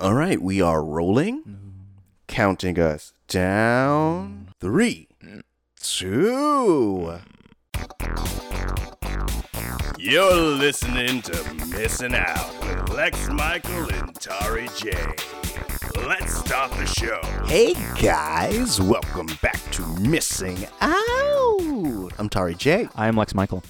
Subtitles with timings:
[0.00, 1.42] All right, we are rolling,
[2.26, 4.48] counting us down.
[4.60, 5.08] Three,
[5.80, 7.20] two.
[9.96, 14.90] You're listening to Missing Out with Lex Michael and Tari J.
[16.08, 17.20] Let's start the show.
[17.46, 22.10] Hey guys, welcome back to Missing Out.
[22.18, 22.88] I'm Tari J.
[22.96, 23.62] I am Lex Michael.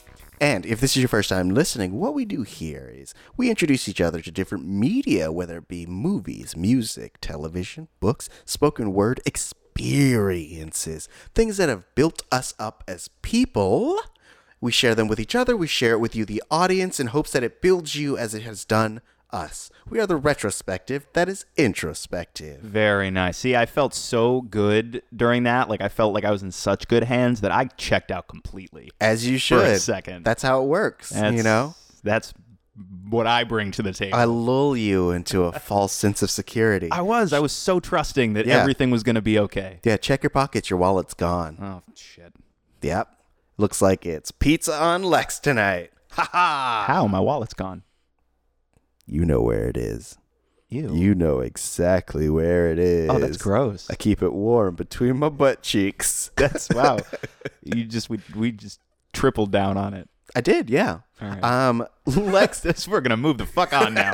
[0.45, 3.89] And if this is your first time listening, what we do here is we introduce
[3.89, 11.09] each other to different media, whether it be movies, music, television, books, spoken word, experiences,
[11.35, 13.99] things that have built us up as people.
[14.61, 17.31] We share them with each other, we share it with you, the audience, in hopes
[17.33, 19.01] that it builds you as it has done
[19.35, 19.71] us.
[19.89, 22.61] We are the retrospective that is introspective.
[22.61, 23.37] Very nice.
[23.39, 25.69] See, I felt so good during that.
[25.69, 28.91] Like I felt like I was in such good hands that I checked out completely.
[29.01, 29.67] As you For should.
[29.67, 30.25] a second.
[30.25, 31.75] That's how it works, That's, you know?
[32.03, 32.33] That's
[33.09, 34.17] what I bring to the table.
[34.17, 36.89] I lull you into a false sense of security.
[36.91, 37.33] I was.
[37.33, 38.61] I was so trusting that Yeah.
[38.61, 39.81] everything was going to be okay.
[39.85, 40.71] Yeah, check your pockets.
[40.71, 41.59] Your wallet's gone.
[41.61, 42.33] Oh shit.
[42.83, 43.09] Yep.
[43.59, 45.91] Looks like it's pizza on Lex tonight.
[46.13, 46.85] Ha ha!
[46.87, 47.07] How?
[47.07, 47.83] My wallet's gone.
[49.07, 50.19] You know where it is.
[50.69, 50.93] Ew.
[50.95, 53.09] You know exactly where it is.
[53.11, 53.89] oh, that's gross.
[53.91, 56.31] I keep it warm between my butt cheeks.
[56.37, 56.99] That's wow.
[57.63, 58.81] you just we we just
[59.13, 60.09] tripled down on it.
[60.35, 61.01] I did, yeah.
[61.21, 61.45] All right.
[61.45, 62.61] Um, Lex.
[62.61, 64.13] This we're gonna move the fuck on now.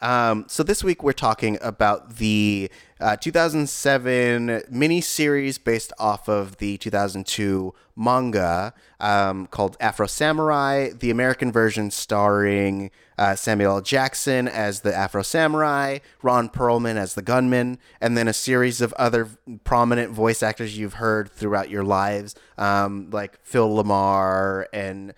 [0.00, 6.76] Um, so this week we're talking about the uh, 2007 miniseries based off of the
[6.78, 10.90] 2002 manga um, called Afro Samurai.
[10.90, 13.80] The American version starring uh, Samuel L.
[13.80, 18.92] Jackson as the Afro Samurai, Ron Perlman as the gunman, and then a series of
[18.94, 19.28] other
[19.64, 25.12] prominent voice actors you've heard throughout your lives, um, like Phil LaMarr and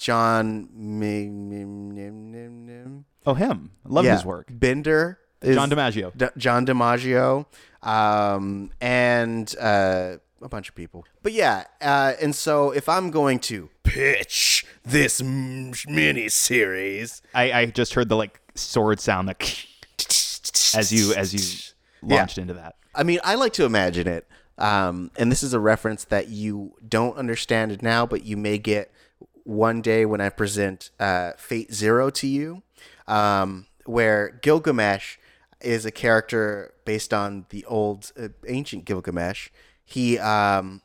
[0.00, 0.68] John.
[3.26, 3.70] oh, him.
[3.84, 4.14] Love Yeah.
[4.16, 4.48] his work.
[4.50, 5.18] Bender.
[5.42, 6.16] Is John DiMaggio.
[6.16, 7.46] D- John DiMaggio,
[7.82, 11.06] um, and uh, a bunch of people.
[11.22, 17.22] But yeah, uh, and so if I'm going to Pitch this m- mini series.
[17.34, 19.40] I, I just heard the like sword sound that
[20.76, 21.74] as you as you
[22.06, 22.76] launched into that.
[22.94, 24.26] I mean, I like to imagine it.
[24.58, 28.92] Um, and this is a reference that you don't understand now, but you may get
[29.50, 32.62] one day when I present uh, Fate Zero to you,
[33.08, 35.16] um, where Gilgamesh
[35.60, 39.48] is a character based on the old uh, ancient Gilgamesh.
[39.84, 40.82] He um,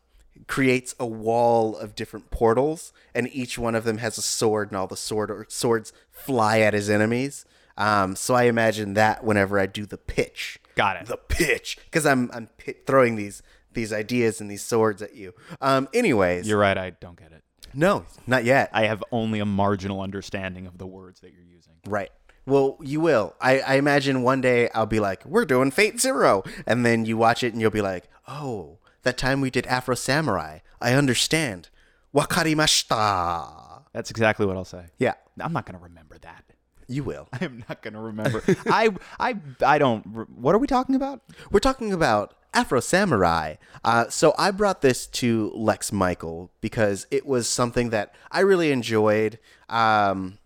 [0.47, 4.77] creates a wall of different portals, and each one of them has a sword, and
[4.77, 7.45] all the sword or swords fly at his enemies.
[7.77, 11.05] Um, so I imagine that whenever I do the pitch Got it.
[11.07, 12.49] the pitch because I'm I'm
[12.87, 13.43] throwing these
[13.73, 15.33] these ideas and these swords at you.
[15.61, 15.87] Um.
[15.93, 16.77] Anyways, You're right.
[16.77, 17.43] I don't get it.
[17.75, 18.69] No, not yet.
[18.73, 21.73] I have only a marginal understanding of the words that you're using.
[21.87, 22.11] right.
[22.47, 23.33] Well, you will.
[23.41, 27.17] I, I imagine one day I'll be like, "We're doing Fate Zero," and then you
[27.17, 30.59] watch it and you'll be like, "Oh, that time we did Afro Samurai.
[30.79, 31.69] I understand."
[32.13, 33.83] Wakarimashita.
[33.93, 34.85] That's exactly what I'll say.
[34.97, 36.43] Yeah, I'm not going to remember that.
[36.87, 37.27] you will.
[37.41, 38.43] I'm not going to remember.
[38.67, 40.05] I I I don't.
[40.37, 41.21] What are we talking about?
[41.51, 43.55] We're talking about Afro Samurai.
[43.83, 48.71] Uh, so I brought this to Lex Michael because it was something that I really
[48.71, 49.37] enjoyed.
[49.69, 50.39] Um,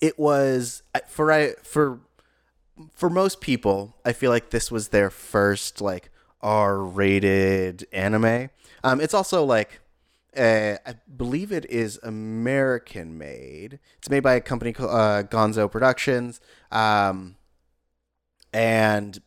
[0.00, 2.00] it was for I for
[2.92, 6.10] for most people, I feel like this was their first like
[6.42, 8.50] R-rated anime.
[8.82, 9.80] Um, it's also like
[10.36, 13.78] uh, I believe it is American made.
[13.98, 16.40] It's made by a company called uh, Gonzo Productions,
[16.72, 17.36] um,
[18.52, 19.22] and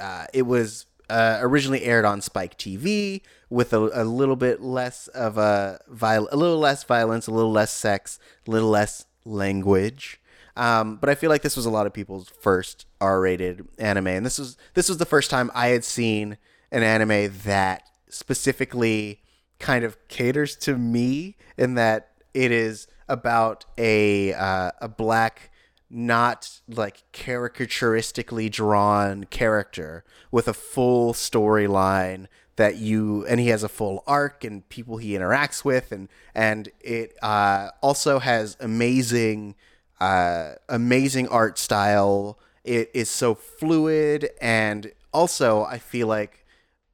[0.00, 5.08] uh, it was uh, originally aired on Spike TV with a, a little bit less
[5.08, 10.20] of a viol- a little less violence, a little less sex, a little less language.
[10.56, 14.26] Um, but I feel like this was a lot of people's first R-rated anime, and
[14.26, 16.38] this was this was the first time I had seen
[16.70, 19.20] an anime that specifically
[19.58, 25.50] kind of caters to me in that it is about a uh, a black
[25.94, 32.26] not like caricaturistically drawn character with a full storyline
[32.56, 36.68] that you and he has a full arc and people he interacts with and and
[36.80, 39.54] it uh, also has amazing
[40.00, 42.38] uh, amazing art style.
[42.64, 46.44] It is so fluid and also i feel like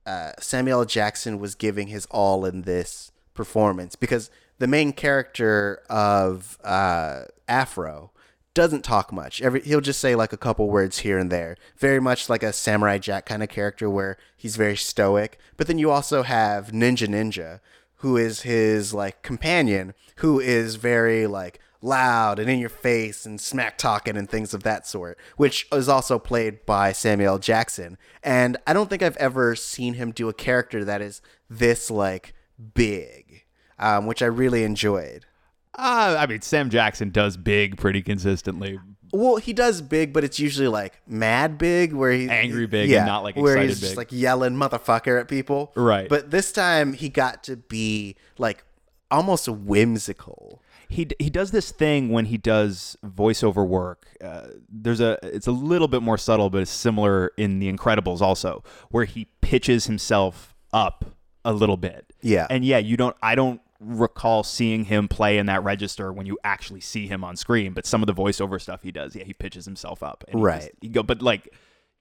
[0.06, 6.58] uh, Samuel Jackson was giving his all in this performance because the main character of
[6.64, 8.10] uh, Afro
[8.54, 9.40] doesn't talk much.
[9.42, 11.56] Every he'll just say like a couple words here and there.
[11.78, 15.38] Very much like a Samurai Jack kind of character where he's very stoic.
[15.56, 17.60] But then you also have Ninja Ninja,
[17.96, 23.40] who is his like companion, who is very like loud and in your face and
[23.40, 27.96] smack talking and things of that sort, which is also played by Samuel Jackson.
[28.22, 32.34] And I don't think I've ever seen him do a character that is this like
[32.74, 33.44] big,
[33.78, 35.26] um, which I really enjoyed.
[35.74, 38.78] Uh, I mean, Sam Jackson does big pretty consistently.
[39.12, 43.06] Well, he does big, but it's usually like mad big, where he Angry big and
[43.06, 45.72] not, like, where excited he's just like yelling motherfucker at people.
[45.74, 46.08] Right.
[46.08, 48.64] But this time he got to be like
[49.10, 50.62] almost whimsical.
[50.88, 54.06] he he does this thing when he does voiceover work.
[54.22, 58.20] Uh, there's a it's a little bit more subtle, but it's similar in The Incredibles
[58.20, 61.04] also, where he pitches himself up
[61.44, 62.12] a little bit.
[62.22, 62.46] Yeah.
[62.50, 63.16] and yeah, you don't.
[63.22, 67.34] I don't recall seeing him play in that register when you actually see him on
[67.34, 67.72] screen.
[67.72, 70.22] But some of the voiceover stuff he does, yeah, he pitches himself up.
[70.28, 70.60] And he Right.
[70.60, 71.52] just- you go, but like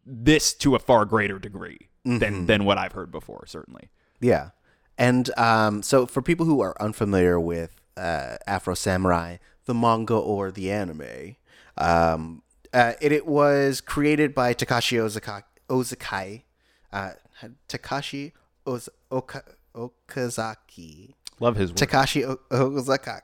[0.05, 2.17] this to a far greater degree Mm-hmm.
[2.19, 3.45] than than what I've heard before.
[3.47, 3.89] Certainly.
[4.21, 4.49] Yeah.
[4.97, 10.51] And um, so for people who are unfamiliar with uh, Afro Samurai, the manga or
[10.51, 11.35] the anime,
[11.77, 12.41] um,
[12.73, 16.43] uh, it, it was created by Takashi Ozaka- Ozakai.
[16.91, 17.11] Uh,
[17.67, 18.31] Takashi
[18.65, 19.43] Oz- Oka-
[19.75, 21.13] Okazaki.
[21.39, 21.77] Love his work.
[21.77, 22.39] Takashi O-
[22.71, 23.21] Ozaka.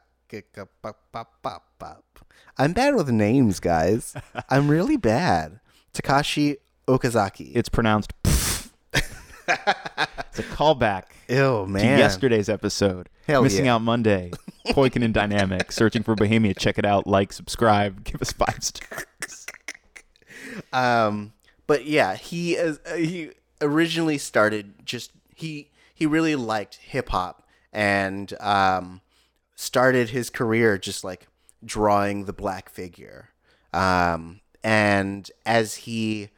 [2.58, 4.16] I'm bad with names, guys.
[4.50, 5.60] I'm really bad.
[5.94, 6.58] Takashi
[6.88, 7.52] Okazaki.
[7.56, 8.14] it's pronounced.
[8.24, 8.70] it's
[10.40, 12.00] a callback Ew, to man.
[12.00, 13.10] yesterday's episode.
[13.28, 13.76] Hell Missing yeah.
[13.76, 14.32] Out Monday.
[14.68, 15.72] Poikin and Dynamic.
[15.72, 16.54] Searching for Bohemia.
[16.54, 17.08] Check it out.
[17.08, 18.04] Like, subscribe.
[18.04, 19.06] Give us five stars.
[20.72, 21.34] Um,
[21.68, 27.45] but yeah, he is, uh, he originally started just he he really liked hip hop
[27.76, 29.02] and um,
[29.56, 31.28] started his career just like
[31.64, 33.30] drawing the black figure.
[33.74, 36.30] Um, and as he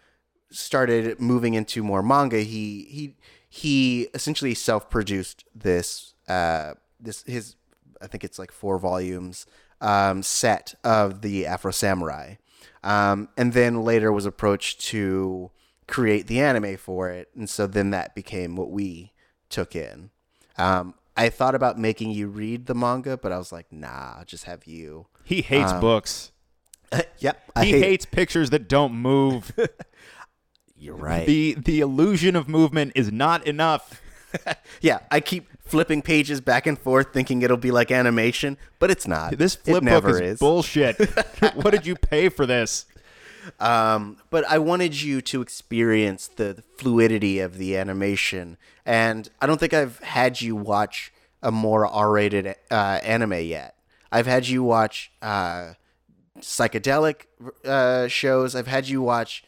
[0.52, 3.16] started moving into more manga, he he
[3.48, 7.56] he essentially self-produced this uh, this his
[8.02, 9.46] I think it's like four volumes
[9.80, 12.36] um, set of the Afro Samurai,
[12.84, 15.52] um, and then later was approached to
[15.88, 19.14] create the anime for it, and so then that became what we
[19.50, 20.10] took in.
[20.58, 24.26] Um, I thought about making you read the manga, but I was like, nah, I'll
[24.26, 25.08] just have you.
[25.24, 26.32] He hates um, books.
[27.20, 29.52] yep, I He hate- hates pictures that don't move.
[30.80, 31.26] You're right.
[31.26, 34.02] the the illusion of movement is not enough.
[34.82, 39.08] Yeah, I keep flipping pages back and forth, thinking it'll be like animation, but it's
[39.08, 39.36] not.
[39.38, 40.40] This it flip book never is, is.
[40.40, 40.98] bullshit.
[41.56, 42.86] what did you pay for this?
[43.60, 49.60] Um, but I wanted you to experience the fluidity of the animation, and I don't
[49.60, 51.12] think I've had you watch
[51.42, 53.76] a more R-rated uh, anime yet.
[54.12, 55.74] I've had you watch uh,
[56.40, 57.26] psychedelic
[57.66, 58.56] uh, shows.
[58.56, 59.44] I've had you watch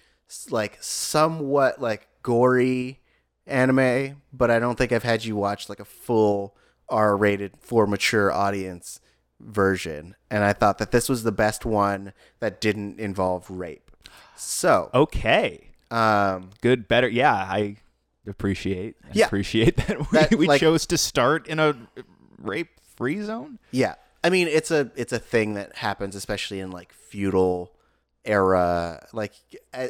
[0.50, 3.00] like somewhat like gory
[3.48, 6.56] anime, but I don't think I've had you watch like a full
[6.90, 9.00] R-rated for mature audience
[9.40, 10.16] version.
[10.30, 13.89] And I thought that this was the best one that didn't involve rape.
[14.40, 15.70] So, Okay.
[15.92, 17.08] um, Good, better.
[17.08, 17.78] Yeah, I
[18.28, 18.96] appreciate.
[19.04, 19.26] I Yeah.
[19.26, 21.76] appreciate that we, That, we like- chose to start in a
[22.38, 23.60] rape-free zone.
[23.72, 27.74] yeah, I mean it's a it's a thing that happens, especially in like feudal
[28.26, 29.06] era.
[29.14, 29.34] Like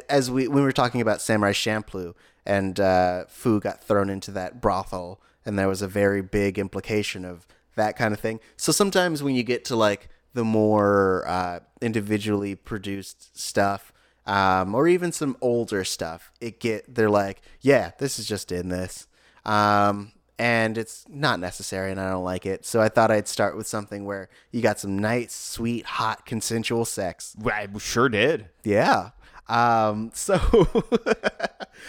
[0.08, 2.14] as we when we were talking about Samurai Champloo
[2.46, 7.24] and uh, Fu got thrown into that brothel, and there was a very big implication
[7.24, 7.46] of
[7.76, 8.40] that kind of thing.
[8.56, 13.92] So sometimes when you get to like the more uh, individually produced stuff,
[14.30, 18.68] um, or even some older stuff, it get they're like, yeah, this is just in
[18.68, 19.08] this,
[19.44, 22.64] um, and it's not necessary, and I don't like it.
[22.64, 26.84] So I thought I'd start with something where you got some nice, sweet, hot, consensual
[26.84, 27.36] sex.
[27.44, 28.50] I sure did.
[28.62, 29.10] Yeah.
[29.48, 30.36] Um, so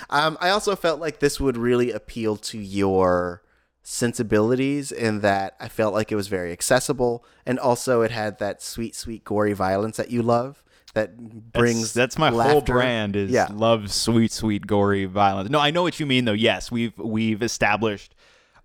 [0.10, 3.44] um, I also felt like this would really appeal to your
[3.84, 8.64] sensibilities in that I felt like it was very accessible and also it had that
[8.64, 11.18] sweet, sweet, gory violence that you love that
[11.54, 13.48] brings that's, that's my whole brand is yeah.
[13.54, 15.50] love sweet sweet gory violence.
[15.50, 16.34] No i know what you mean though.
[16.34, 18.14] Yes we've we've established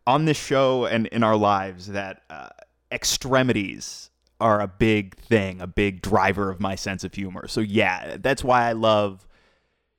[0.06, 2.48] on this show and in our lives that uh,
[2.92, 7.48] extremities are a big thing a big driver of my sense of humor.
[7.48, 9.26] So yeah that's why i love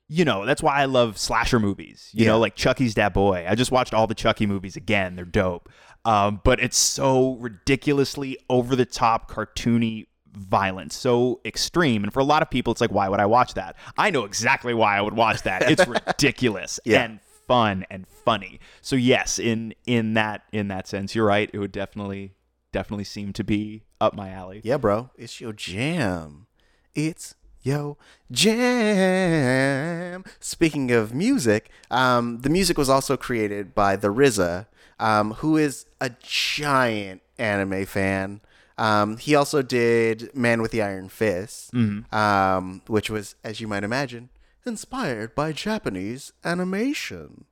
[0.10, 2.10] you know that's why i love slasher movies.
[2.14, 2.32] You Yeah.
[2.32, 3.46] know like chucky's that boy.
[3.48, 5.16] I just watched all the chucky movies again.
[5.16, 5.70] They're dope.
[6.06, 10.08] Um, but it's so ridiculously over the top cartoony
[10.38, 13.54] violence so extreme and for a lot of people it's like why would i watch
[13.56, 17.04] that i know exactly why i would watch that it's ridiculous Yeah.
[17.04, 21.60] and fun and funny so yes in in that in that sense you're right it
[21.60, 22.34] would definitely
[22.72, 25.10] definitely seem to be up my alley Yeah, bro.
[25.18, 26.46] It's your jam.
[26.94, 27.98] It's yo
[29.08, 30.24] jam.
[30.40, 34.68] Speaking of music, um, the music was also created by the RZA,
[35.00, 38.42] um, who is a giant anime fan.
[38.78, 41.74] Um, he also did Man with the Iron Fist,
[42.12, 44.30] um, which was, as you might imagine,
[44.66, 47.46] inspired by Japanese animation.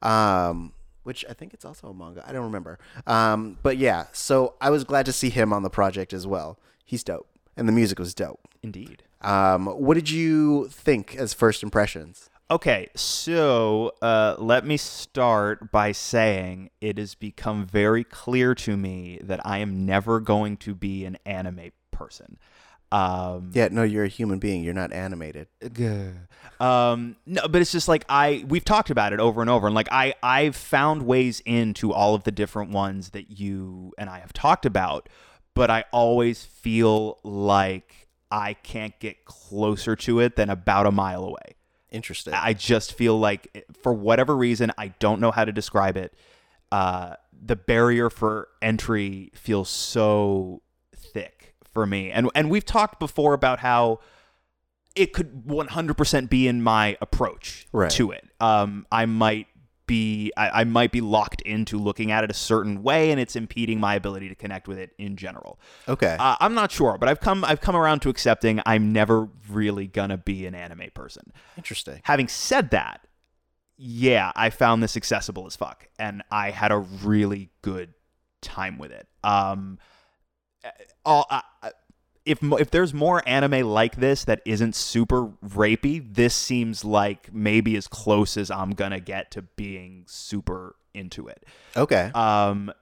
[0.00, 0.72] Um,
[1.04, 2.24] which I think it's also a manga.
[2.26, 2.78] I don't remember.
[3.06, 6.58] Um, but yeah, so I was glad to see him on the project as well.
[6.84, 8.48] He's dope, and the music was dope.
[8.62, 9.02] Indeed.
[9.20, 12.30] Um, what did you think as first impressions?
[12.52, 19.18] Okay, so uh, let me start by saying it has become very clear to me
[19.22, 22.36] that I am never going to be an anime person.
[22.92, 24.62] Um, Yeah, no, you're a human being.
[24.62, 25.46] You're not animated.
[26.60, 29.74] um, no, but it's just like I we've talked about it over and over, and
[29.74, 34.18] like I I've found ways into all of the different ones that you and I
[34.18, 35.08] have talked about,
[35.54, 41.24] but I always feel like I can't get closer to it than about a mile
[41.24, 41.54] away.
[41.92, 42.34] Interesting.
[42.34, 46.12] I just feel like, for whatever reason, I don't know how to describe it.
[46.72, 50.62] Uh, the barrier for entry feels so
[50.96, 54.00] thick for me, and and we've talked before about how
[54.94, 57.90] it could 100% be in my approach Right.
[57.92, 58.28] to it.
[58.40, 59.46] Um, I might
[59.92, 63.36] be I, I might be locked into looking at it a certain way, and it's
[63.36, 65.60] impeding my ability to connect with it in general.
[65.86, 66.16] okay.
[66.18, 69.86] Uh, I'm not sure, but I've come I've come around to accepting I'm never really
[69.86, 71.30] gonna be an anime person.
[71.58, 72.00] Interesting.
[72.04, 73.06] Having said that,
[73.76, 77.92] yeah, I found this accessible as fuck, and I had a really good
[78.40, 79.06] time with it.
[79.22, 79.78] Um,
[81.04, 81.42] all, uh,
[82.24, 87.76] if if there's more anime like this that isn't super rapey, this seems like maybe
[87.76, 91.44] as close as I'm gonna get to being super into it.
[91.76, 92.10] Okay.
[92.14, 92.72] Um,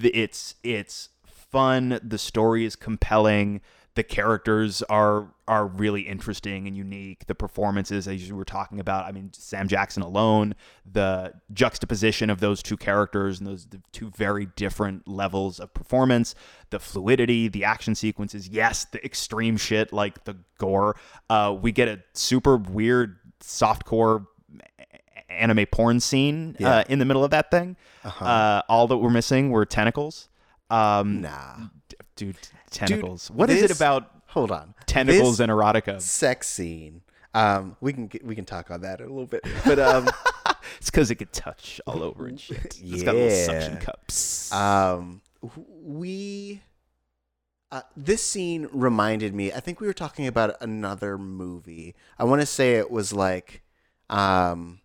[0.00, 2.00] th- it's it's fun.
[2.02, 3.60] The story is compelling.
[3.96, 7.26] The characters are are really interesting and unique.
[7.26, 10.54] The performances, as you were talking about, I mean, Sam Jackson alone,
[10.90, 16.36] the juxtaposition of those two characters and those the two very different levels of performance,
[16.70, 20.94] the fluidity, the action sequences, yes, the extreme shit like the gore.
[21.28, 24.26] Uh, we get a super weird softcore
[25.28, 26.68] anime porn scene Yeah.
[26.76, 27.76] uh, in the middle of that thing.
[28.04, 30.28] uh all that we're missing were tentacles.
[30.70, 31.56] Um, nah.
[32.20, 32.36] Dude,
[32.70, 33.30] tentacles.
[33.30, 34.74] What is it this- about Hold on.
[34.86, 36.00] tentacles This and erotica?
[36.00, 37.02] sex scene.
[37.34, 40.08] Um, we can get, we can talk on that in a little bit, but um,
[40.78, 42.78] It's because it could touch all over and shit.
[42.82, 44.52] It's got little suction cups.
[44.52, 45.20] um,
[45.82, 46.62] we.
[47.72, 49.52] Uh, this scene reminded me.
[49.52, 51.94] I think we were talking about another movie.
[52.18, 53.62] I want to say it was like,
[54.08, 54.80] um,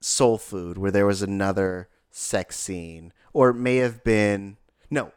[0.00, 4.56] Soul Food, where there was another sex scene, or it may have been
[4.90, 5.12] no,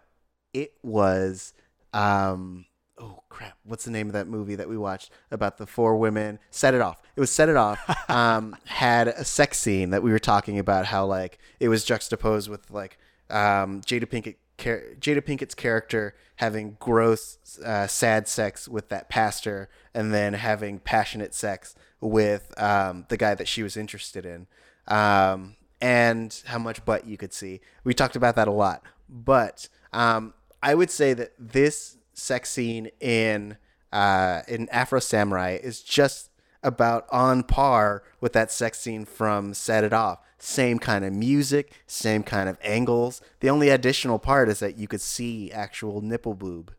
[0.61, 1.53] it was
[1.93, 2.65] um.
[2.99, 3.55] Oh crap!
[3.63, 6.39] What's the name of that movie that we watched about the four women?
[6.49, 6.99] Set it off.
[7.15, 7.79] It was Set It Off.
[8.09, 12.49] Um, had a sex scene that we were talking about how like it was juxtaposed
[12.49, 12.97] with like
[13.29, 20.13] um, Jada Pinkett Jada Pinkett's character having gross, uh, sad sex with that pastor, and
[20.13, 24.47] then having passionate sex with um, the guy that she was interested in,
[24.87, 27.59] um, and how much butt you could see.
[27.83, 32.89] We talked about that a lot, but um, I would say that this sex scene
[32.99, 33.57] in
[33.91, 36.29] uh, in Afro Samurai is just
[36.63, 40.19] about on par with that sex scene from Set It Off.
[40.39, 43.21] Same kind of music, same kind of angles.
[43.39, 46.73] The only additional part is that you could see actual nipple boob.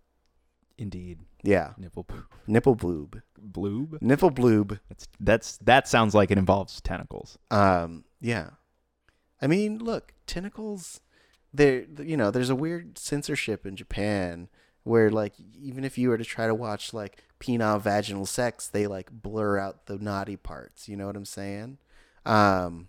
[0.76, 2.26] Indeed, Yeah, nipple poop.
[2.46, 4.00] nipple bloob, bloob.
[4.00, 4.78] nipple bloob.
[4.88, 7.36] That's that's that sounds like it involves tentacles.
[7.50, 8.50] Um, yeah.
[9.42, 11.00] I mean, look, tentacles.
[11.52, 14.48] There, you know, there's a weird censorship in Japan
[14.84, 18.86] where, like, even if you were to try to watch like penile vaginal sex, they
[18.86, 20.88] like blur out the naughty parts.
[20.88, 21.78] You know what I'm saying?
[22.26, 22.88] Um,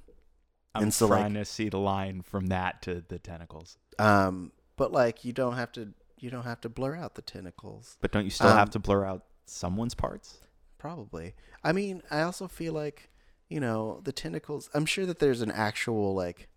[0.75, 3.77] I'm And so, like- trying to see the line from that to the tentacles.
[3.97, 5.93] um, but like, you don't have to.
[6.17, 7.97] You don't have to blur out the tentacles.
[8.01, 10.39] But don't you still have Um, to blur out someone's parts?
[10.77, 11.33] Probably.
[11.63, 13.09] I mean, I also feel like,
[13.47, 14.69] you know, the tentacles.
[14.73, 16.48] I'm sure that there's an actual like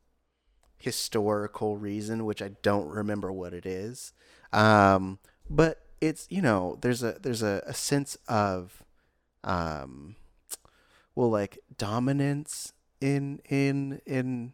[0.82, 4.12] historical reason, which I don't remember what it is.
[4.52, 8.82] Um, but it's you know, there's a there's a, a sense of,
[9.44, 10.16] um,
[11.14, 14.52] well, like dominance in in in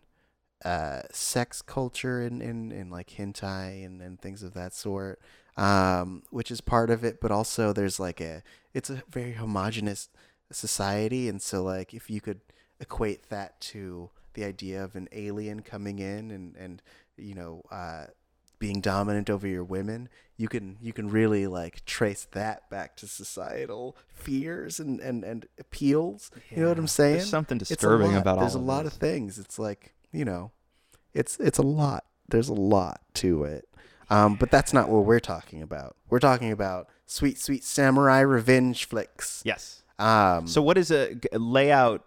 [0.64, 5.20] uh sex culture and in, in like hentai and, and things of that sort
[5.56, 8.42] um which is part of it but also there's like a
[8.74, 10.08] it's a very homogenous
[10.50, 12.40] society and so like if you could
[12.80, 16.82] equate that to the idea of an alien coming in and and
[17.16, 18.06] you know uh
[18.58, 23.06] being dominant over your women you can you can really like trace that back to
[23.06, 27.74] societal fears and and, and appeals you know what i'm There's saying something It's a
[27.74, 28.94] disturbing about there's all a lot this.
[28.94, 30.50] of things it's like you know
[31.14, 33.68] it's it's a lot there's a lot to it
[34.10, 35.94] Um, but that's not what we're talking about.
[36.08, 39.42] We're talking about sweet, sweet samurai revenge flicks.
[39.44, 39.82] Yes.
[39.98, 42.04] Um, So what is a lay out,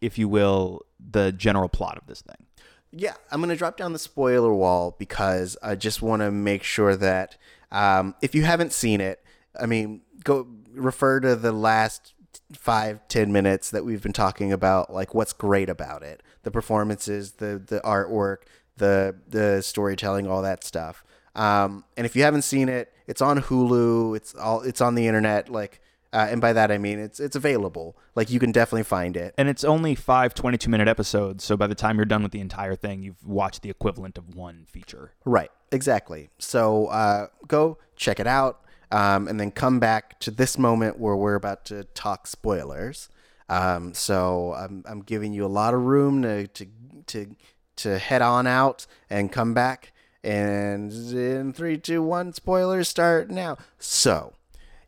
[0.00, 2.46] if you will, the general plot of this thing?
[2.92, 6.62] Yeah, I'm going to drop down the spoiler wall because I just want to make
[6.62, 7.36] sure that
[7.70, 9.24] um, if you haven't seen it,
[9.60, 12.14] I mean, go refer to the last
[12.52, 17.32] five, ten minutes that we've been talking about, like what's great about it, the performances,
[17.32, 18.38] the the artwork,
[18.76, 21.04] the the storytelling, all that stuff.
[21.34, 24.16] Um, and if you haven't seen it, it's on Hulu.
[24.16, 25.48] It's all it's on the internet.
[25.48, 25.80] Like,
[26.12, 27.96] uh, and by that I mean it's it's available.
[28.14, 29.34] Like you can definitely find it.
[29.38, 32.40] And it's only five 22 minute episodes, so by the time you're done with the
[32.40, 35.12] entire thing, you've watched the equivalent of one feature.
[35.24, 36.30] Right, exactly.
[36.38, 41.16] So uh, go check it out, um, and then come back to this moment where
[41.16, 43.08] we're about to talk spoilers.
[43.48, 46.66] Um, so I'm, I'm giving you a lot of room to, to
[47.06, 47.34] to
[47.76, 49.92] to head on out and come back.
[50.22, 53.56] And in three, two, one, spoilers start now.
[53.78, 54.34] So,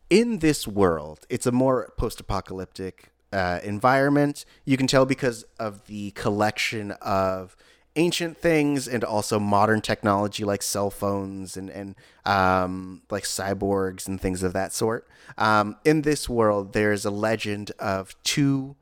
[0.09, 4.45] in this world, it's a more post-apocalyptic uh, environment.
[4.65, 7.55] You can tell because of the collection of
[7.95, 11.95] ancient things and also modern technology like cell phones and and
[12.25, 15.07] um, like cyborgs and things of that sort.
[15.37, 18.75] Um, in this world, there's a legend of two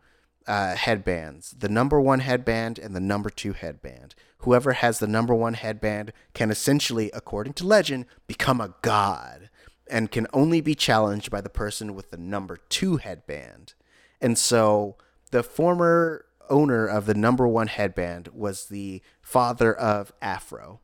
[0.47, 4.15] uh, headbands: the number one headband and the number two headband.
[4.39, 9.50] Whoever has the number one headband can essentially, according to legend, become a god
[9.91, 13.73] and can only be challenged by the person with the number two headband.
[14.21, 14.95] And so
[15.31, 20.79] the former owner of the number one headband was the father of Afro.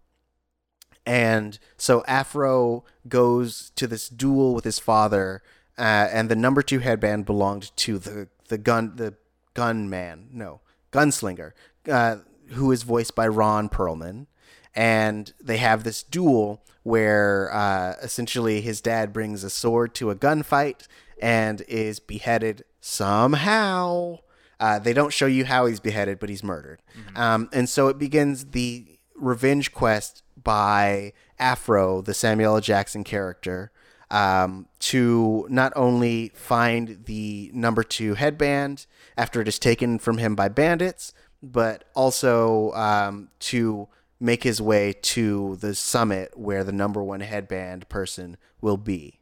[1.05, 5.41] And so Afro goes to this duel with his father,
[5.77, 9.15] uh, and the number two headband belonged to the, the gun the
[9.53, 10.59] gunman, no,
[10.91, 11.53] gunslinger,
[11.89, 12.17] uh,
[12.49, 14.27] who is voiced by Ron Perlman.
[14.77, 20.15] And they have this duel where uh, essentially his dad brings a sword to a
[20.15, 20.87] gunfight
[21.19, 24.19] and is beheaded somehow.
[24.59, 26.81] Uh, they don't show you how he's beheaded, but he's murdered.
[27.15, 32.61] Um, and so it begins the revenge quest by Afro, the Samuel L.
[32.61, 33.71] Jackson character,
[34.11, 38.85] um, to not only find the number two headband
[39.17, 43.87] after it is taken from him by bandits, but also um, to
[44.19, 49.19] make his way to the summit where the number one headband person will be.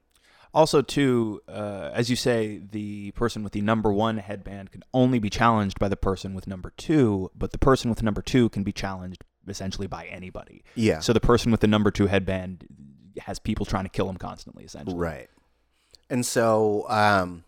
[0.54, 5.20] Also, too, uh, as you say, the person with the number one headband can only
[5.20, 8.64] be challenged by the person with number two, but the person with number two can
[8.64, 10.64] be challenged essentially by anybody.
[10.76, 11.00] Yeah.
[11.02, 12.66] So the person with the number two headband
[13.20, 14.98] has people trying to kill him constantly, essentially.
[14.98, 15.30] Right.
[16.10, 17.44] And so um,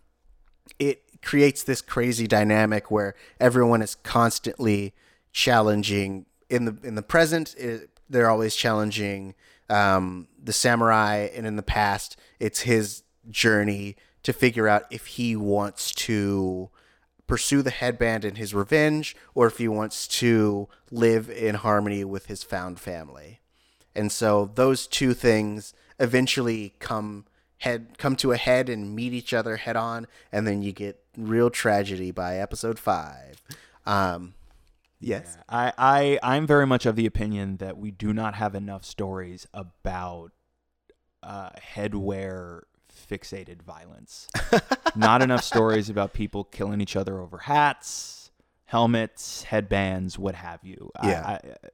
[0.78, 4.94] it creates this crazy dynamic where everyone is constantly
[5.32, 7.54] challenging in the in the present.
[7.56, 9.34] It, they're always challenging
[9.68, 15.36] um, the samurai, and in the past, it's his journey to figure out if he
[15.36, 16.70] wants to
[17.26, 22.26] pursue the headband and his revenge, or if he wants to live in harmony with
[22.26, 23.40] his found family.
[23.94, 27.26] And so those two things eventually come
[27.58, 31.02] head come to a head and meet each other head on, and then you get
[31.16, 33.42] real tragedy by episode five.
[33.84, 34.34] Um,
[35.00, 35.36] yes.
[35.48, 39.46] I, I I'm very much of the opinion that we do not have enough stories
[39.52, 40.32] about
[41.22, 42.62] uh, headwear
[43.10, 44.28] fixated violence.
[44.96, 48.30] not enough stories about people killing each other over hats,
[48.64, 50.90] helmets, headbands, what have you.
[51.02, 51.22] Yeah.
[51.26, 51.68] I, I,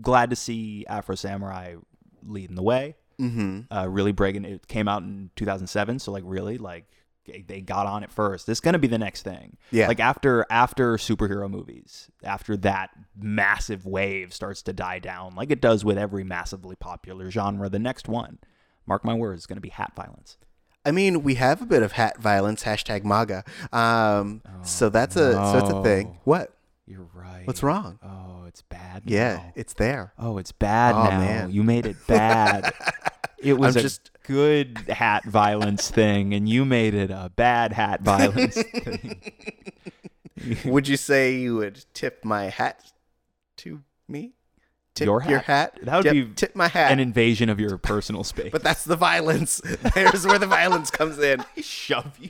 [0.00, 1.76] glad to see Afro Samurai
[2.22, 2.96] leading the way.
[3.20, 3.72] Mm-hmm.
[3.72, 4.44] Uh, really breaking.
[4.44, 6.86] It came out in 2007, so like really like
[7.46, 8.46] they got on it first.
[8.46, 9.56] This is gonna be the next thing.
[9.70, 9.88] Yeah.
[9.88, 15.60] Like after after superhero movies, after that massive wave starts to die down, like it
[15.60, 18.38] does with every massively popular genre, the next one,
[18.86, 20.36] mark my words, is gonna be hat violence.
[20.86, 22.64] I mean, we have a bit of hat violence.
[22.64, 23.42] Hashtag MAGA.
[23.72, 26.18] Um, so that's a so it's a thing.
[26.24, 26.50] What?
[26.86, 27.46] You're right.
[27.46, 27.98] What's wrong?
[28.02, 29.04] Oh, it's bad.
[29.06, 30.12] Yeah, it's there.
[30.18, 31.18] Oh, it's bad Oh, now.
[31.18, 31.50] man.
[31.50, 32.74] You made it bad.
[33.38, 37.72] it was I'm a just- good hat violence thing, and you made it a bad
[37.72, 39.20] hat violence thing.
[40.64, 42.92] would you say you would tip my hat
[43.58, 44.32] to me?
[44.94, 45.74] Tip Your your hat?
[45.74, 45.78] hat?
[45.86, 46.92] That would Tip- be tip my hat.
[46.92, 48.52] An invasion of your personal space.
[48.52, 49.60] but that's the violence.
[49.94, 51.44] There's where the violence comes in.
[51.60, 52.28] shove you.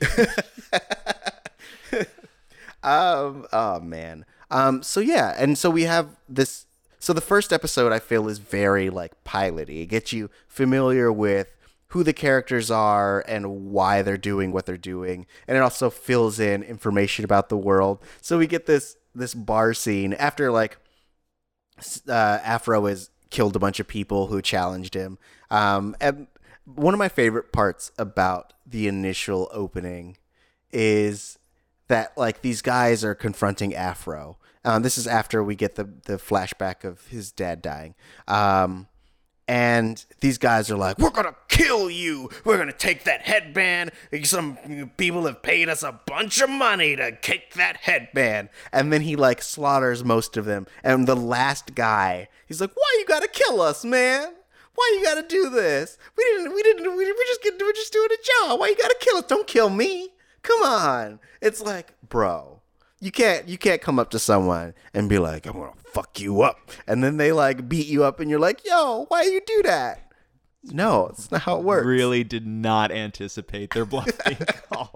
[2.83, 3.45] Um.
[3.51, 4.25] Oh man.
[4.51, 4.83] Um.
[4.83, 6.65] So yeah, and so we have this.
[6.99, 9.81] So the first episode I feel is very like piloty.
[9.81, 11.47] It gets you familiar with
[11.95, 16.41] who the characters are and why they're doing what they're doing, and it also fills
[16.41, 18.03] in information about the world.
[18.19, 20.77] So we get this this bar scene after like
[22.09, 25.17] uh, Afro has killed a bunch of people who challenged him.
[25.49, 26.27] Um, and
[26.65, 30.17] one of my favorite parts about the initial opening
[30.73, 31.39] is
[31.87, 34.37] that like these guys are confronting Afro.
[34.65, 37.95] Um, this is after we get the the flashback of his dad dying.
[38.27, 38.87] Um,
[39.47, 42.29] and these guys are like, "We're gonna kill you.
[42.43, 43.91] We're gonna take that headband.
[44.23, 49.01] Some people have paid us a bunch of money to kick that headband." And then
[49.01, 50.67] he like slaughters most of them.
[50.83, 54.33] And the last guy, he's like, "Why you gotta kill us, man?
[54.73, 55.97] Why you gotta do this?
[56.17, 56.53] We didn't.
[56.53, 56.95] We didn't.
[56.95, 57.59] We, we just get.
[57.59, 58.59] We're just doing a job.
[58.59, 59.25] Why you gotta kill us?
[59.25, 60.09] Don't kill me.
[60.41, 62.61] Come on." It's like, bro,
[62.99, 63.47] you can't.
[63.47, 67.03] You can't come up to someone and be like, "I'm gonna fuck you up," and
[67.03, 70.01] then they like beat you up, and you're like, "Yo, why you do that?"
[70.63, 71.85] No, it's not how it works.
[71.85, 74.37] Really did not anticipate their bluff being
[74.71, 74.89] called.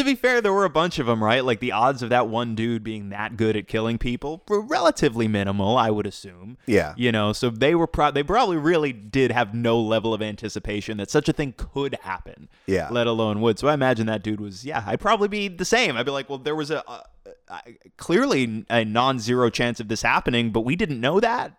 [0.00, 1.44] To be fair, there were a bunch of them, right?
[1.44, 5.28] Like the odds of that one dude being that good at killing people were relatively
[5.28, 6.56] minimal, I would assume.
[6.66, 6.94] Yeah.
[6.96, 10.96] You know, so they were pro- they probably really did have no level of anticipation
[10.96, 12.48] that such a thing could happen.
[12.66, 12.88] Yeah.
[12.90, 13.58] Let alone would.
[13.58, 15.96] So I imagine that dude was, yeah, I'd probably be the same.
[15.96, 17.04] I'd be like, well, there was a, a,
[17.48, 17.60] a
[17.96, 21.58] clearly a non-zero chance of this happening, but we didn't know that.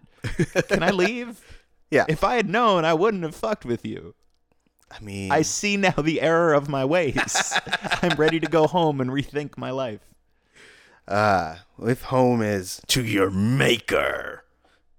[0.68, 1.40] Can I leave?
[1.90, 2.06] Yeah.
[2.08, 4.16] If I had known, I wouldn't have fucked with you.
[4.94, 7.54] I mean, I see now the error of my ways.
[8.02, 10.02] I'm ready to go home and rethink my life.
[11.08, 14.44] uh, if home is to your maker,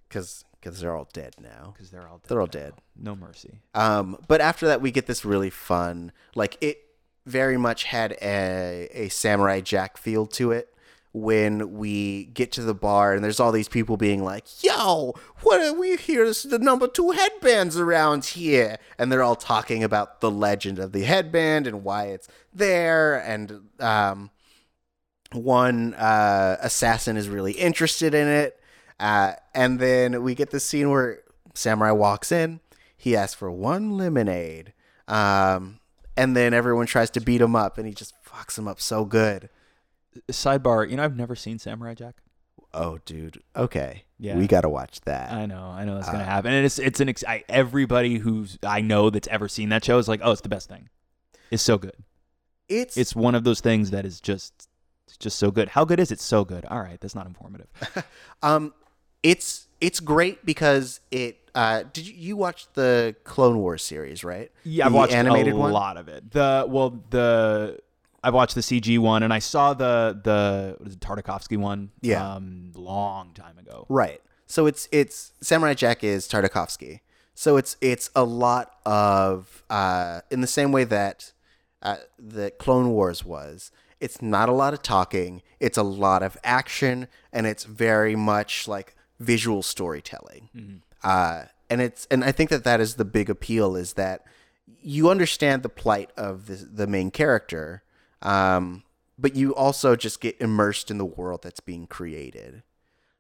[0.09, 1.73] because because they're all dead now.
[1.75, 2.29] Because they're all dead.
[2.29, 2.61] They're all now.
[2.61, 2.73] dead.
[2.97, 3.61] No mercy.
[3.75, 6.79] Um, but after that, we get this really fun, like it
[7.27, 10.72] very much had a, a Samurai Jack feel to it
[11.13, 15.61] when we get to the bar and there's all these people being like, yo, what
[15.61, 16.25] are we here?
[16.25, 18.79] This is the number two headbands around here.
[18.99, 23.17] And they're all talking about the legend of the headband and why it's there.
[23.19, 24.31] And um,
[25.33, 28.59] one uh, assassin is really interested in it.
[28.99, 31.21] Uh, and then we get the scene where
[31.55, 32.61] Samurai walks in.
[32.97, 34.73] He asks for one lemonade.
[35.09, 35.81] Um,
[36.17, 39.05] and then everyone tries to beat him up, and he just fucks him up so
[39.05, 39.49] good.
[40.31, 42.17] Sidebar, you know, I've never seen Samurai Jack.
[42.75, 43.43] Oh, dude.
[43.57, 44.05] Okay.
[44.19, 44.37] Yeah.
[44.37, 45.31] We got to watch that.
[45.33, 48.17] I know, I know that's Uh, gonna happen, and it's it's an ex- I, everybody
[48.19, 50.89] who's I know that's ever seen that show is like, oh, it's the best thing.
[51.51, 51.97] It's so good.
[52.69, 54.69] it's It's one of those things that is just
[55.07, 55.69] it's just so good.
[55.71, 56.21] How good is it?
[56.21, 56.65] So good.
[56.67, 57.67] All right, that's not informative.
[58.43, 58.73] um
[59.23, 64.51] it's it's great because it uh did you, you watch the Clone Wars series, right?
[64.65, 65.73] Yeah, I've The watched animated a one?
[65.73, 66.31] lot of it.
[66.31, 67.81] The well, the
[68.23, 71.91] I've watched the CG one, and I saw the the what is it, Tartakovsky one.
[72.01, 72.35] Yeah.
[72.35, 73.87] um, long time ago.
[73.89, 74.21] Right.
[74.47, 77.01] So it's it's Samurai Jack is Tartakovsky.
[77.35, 81.33] So it's it's a lot of uh, in the same way that
[81.83, 83.71] uh, the Clone Wars was.
[84.01, 85.43] It's not a lot of talking.
[85.61, 90.83] It's a lot of action, and it's very much like visual storytelling.
[91.05, 94.25] Uh, and it's and I think that that is the big appeal is that
[94.81, 97.85] you understand the plight of the the main character,
[98.23, 98.83] um,
[99.19, 102.63] but you also just get immersed in the world that's being created.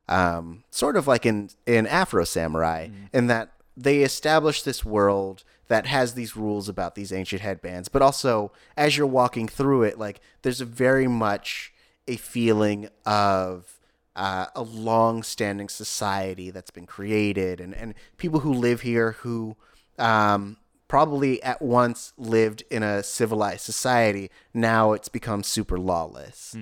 [0.09, 5.87] Um, sort of like in in Afro Samurai, in that they establish this world that
[5.87, 10.21] has these rules about these ancient headbands, but also as you're walking through it, like
[10.43, 11.73] there's a very much
[12.09, 13.79] a feeling of
[14.15, 19.57] uh, a long-standing society that's been created, and and people who live here who
[19.99, 20.57] um,
[20.97, 24.31] probably at once lived in a civilized society.
[24.53, 26.55] Now it's become super lawless.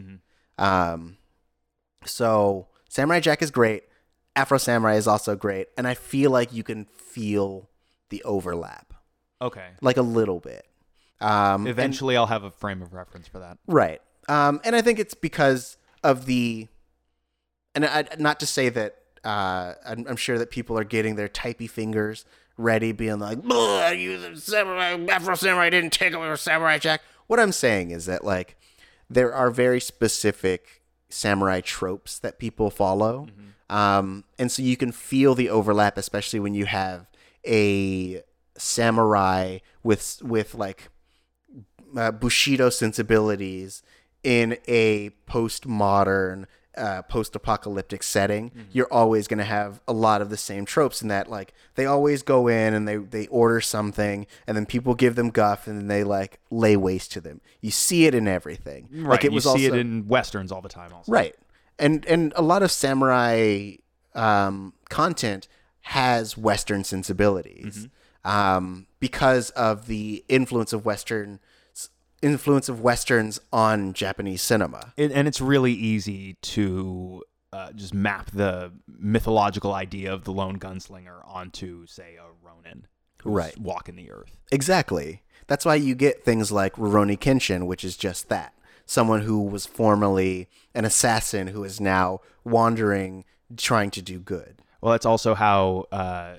[0.56, 1.16] Um,
[2.04, 3.82] so Samurai Jack is great.
[4.36, 7.68] Afro Samurai is also great, and I feel like you can feel
[8.10, 8.94] the overlap,
[9.42, 9.70] Okay.
[9.80, 10.64] like a little bit.
[11.20, 13.58] Um, and- Eventually, I'll have a frame of reference for that.
[13.66, 14.00] right?
[14.28, 16.68] Um, and I think it's because of the,
[17.74, 21.28] and I, not to say that uh, I'm, I'm sure that people are getting their
[21.28, 22.24] typey fingers
[22.61, 27.40] ready, being like, "Ugh, "You the samurai, Afro Samurai didn't take over Samurai Jack." What
[27.40, 28.57] I'm saying is that like
[29.09, 33.27] there are very specific samurai tropes that people follow.
[33.68, 37.07] Um, and so you can feel the overlap, especially when you have
[37.46, 38.23] a
[38.57, 40.88] samurai with with like
[41.96, 43.83] uh, Bushido sensibilities
[44.23, 48.52] in a postmodern, uh, post-apocalyptic setting.
[48.72, 51.87] You're always going to have a lot of the same tropes in that, like they
[51.87, 55.78] always go in and they they order something, and then people give them guff, and
[55.78, 57.40] then they like lay waste to them.
[57.61, 58.88] You see it in everything.
[58.92, 59.11] Right.
[59.11, 60.92] Like it you was see also it in westerns all the time.
[60.92, 61.11] Also.
[61.11, 61.35] right,
[61.78, 63.72] and and a lot of samurai
[64.14, 65.48] um, content
[65.83, 67.88] has Western sensibilities
[68.24, 71.40] um, because of the influence of Western
[72.22, 74.92] influence of westerns on Japanese cinema.
[74.96, 80.59] It, and it's really easy to uh, just map the mythological idea of the lone
[80.59, 82.87] gunslinger onto, say, a Ronin,
[83.22, 83.59] who's Right.
[83.59, 84.38] walking the earth.
[84.52, 85.22] Exactly.
[85.46, 88.54] That's why you get things like Rurouni Kenshin, which is just that.
[88.87, 93.24] Someone who was formerly an assassin who is now wandering,
[93.56, 94.62] trying to do good.
[94.80, 96.37] Well, that's also how, uh,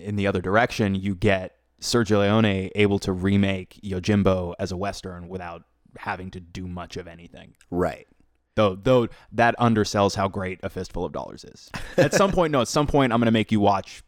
[0.00, 5.28] in the other direction, you get Sergio Leone able to remake Yojimbo as a western
[5.28, 5.64] without
[5.98, 7.54] having to do much of anything.
[7.70, 8.06] Right.
[8.54, 11.70] Though, though that undersells how great a fistful of dollars is.
[11.96, 14.02] At some point, no, at some point, I'm going to make you watch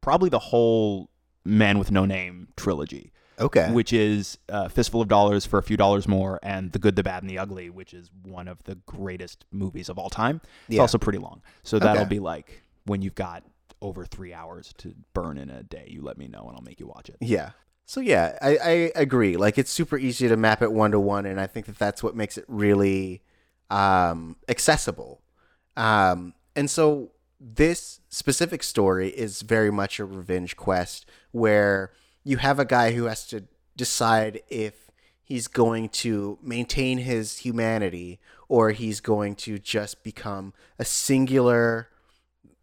[0.00, 1.10] probably the whole
[1.44, 3.70] Man with No Name trilogy, Okay.
[3.72, 7.02] which is uh, Fistful of Dollars for a few dollars more, and The Good, the
[7.02, 10.40] Bad, and the Ugly, which is one of the greatest movies of all time.
[10.68, 10.82] It's Yeah.
[10.82, 12.08] also pretty long, so that'll Okay.
[12.08, 13.42] be like when you've got
[13.80, 15.86] over three hours to burn in a day.
[15.88, 17.16] You let me know, and I'll make you watch it.
[17.20, 17.50] Yeah.
[17.84, 19.36] So yeah, I, I agree.
[19.36, 22.02] Like it's super easy to map it one to one, and I think that that's
[22.02, 23.22] what makes it really
[23.70, 25.22] um, accessible.
[25.76, 31.92] Um, and so this specific story is very much a revenge quest where
[32.24, 33.44] you have a guy who has to
[33.76, 34.90] decide if
[35.22, 41.88] he's going to maintain his humanity or he's going to just become a singular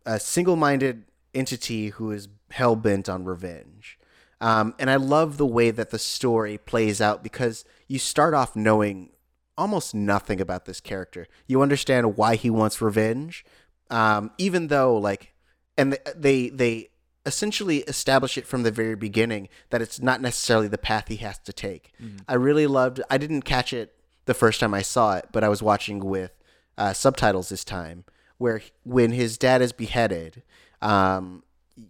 [0.05, 3.97] a single-minded entity who is hell-bent on revenge.
[4.41, 8.55] Um, and I love the way that the story plays out because you start off
[8.55, 9.11] knowing
[9.57, 11.27] almost nothing about this character.
[11.47, 13.45] You understand why he wants revenge,
[13.89, 15.33] um, even though like,
[15.77, 16.89] and they they
[17.25, 21.39] essentially establish it from the very beginning that it's not necessarily the path he has
[21.39, 21.91] to take.
[22.27, 23.01] I really loved.
[23.09, 26.31] I didn't catch it the first time I saw it, but I was watching with
[26.77, 28.03] uh, subtitles this time,
[28.37, 30.43] where when his dad is beheaded,
[30.81, 31.43] um,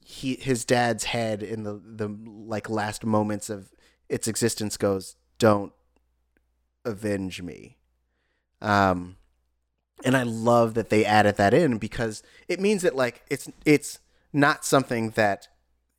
[0.03, 3.71] he his dad's head in the the like last moments of
[4.09, 5.73] its existence goes, "Don't
[6.83, 7.77] avenge me."
[8.61, 9.17] Um,
[10.03, 13.99] and I love that they added that in because it means that like it's it's
[14.33, 15.47] not something that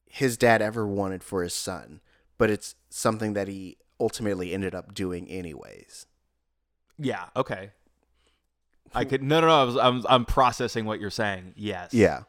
[0.07, 2.01] his dad ever wanted for his son,
[2.39, 6.07] but it's something that he ultimately ended up doing anyways.
[6.99, 7.27] Yeah.
[7.35, 7.71] Okay.
[8.97, 9.61] I could no no no.
[9.61, 11.55] I was, I'm I'm processing what you're saying.
[11.57, 11.93] Yes.
[11.95, 12.23] Yeah.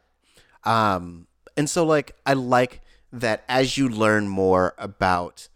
[0.64, 5.48] Um, and so like I like that as you learn more about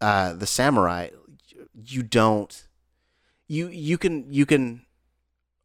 [0.00, 1.08] uh, the samurai,
[1.74, 2.66] you don't
[3.48, 4.82] you you can you can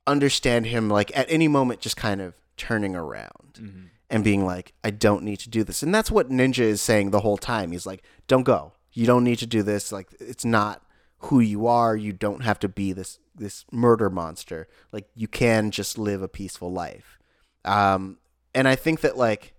[0.06, 3.90] understand him like at any moment just kind of turning around Mhm.
[4.10, 5.84] and being like, I don't need to do this.
[5.84, 7.72] And that's what Ninja is saying the whole time.
[7.72, 8.74] He's like, don't go.
[8.94, 9.92] You don't need to do this.
[9.92, 10.82] Like it's not
[11.20, 11.96] who you are.
[11.96, 14.68] You don't have to be this this murder monster.
[14.92, 17.20] Like you can just live a peaceful life.
[17.66, 18.18] Um,
[18.54, 19.54] and I think that like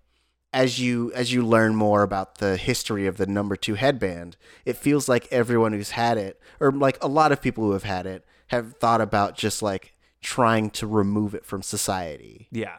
[0.52, 4.76] as you as you learn more about the history of the number two headband, it
[4.76, 8.06] feels like everyone who's had it, or like a lot of people who have had
[8.06, 12.48] it, have thought about just like trying to remove it from society.
[12.50, 12.76] Yeah.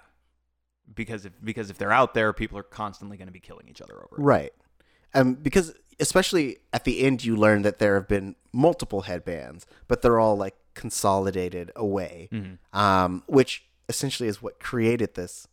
[0.93, 3.81] Because if because if they're out there, people are constantly going to be killing each
[3.81, 4.23] other over it.
[4.23, 4.53] Right.
[5.13, 10.01] Um, because especially at the end, you learn that there have been multiple headbands, but
[10.01, 12.29] they're all like consolidated away,
[12.73, 15.47] um, which essentially is what created this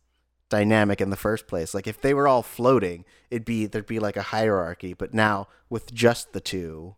[0.49, 1.73] dynamic in the first place.
[1.73, 5.47] Like if they were all floating, it'd be there'd be like a hierarchy, but now
[5.69, 6.95] with just the two,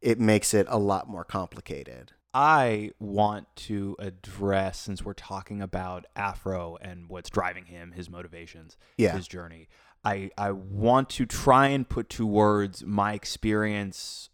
[0.00, 2.12] it makes it a lot more complicated.
[2.36, 8.76] I want to address since we're talking about Afro and what's driving him, his motivations,
[8.98, 9.12] Yeah.
[9.16, 9.68] his journey.
[10.04, 14.30] I I want to try and put to words my experience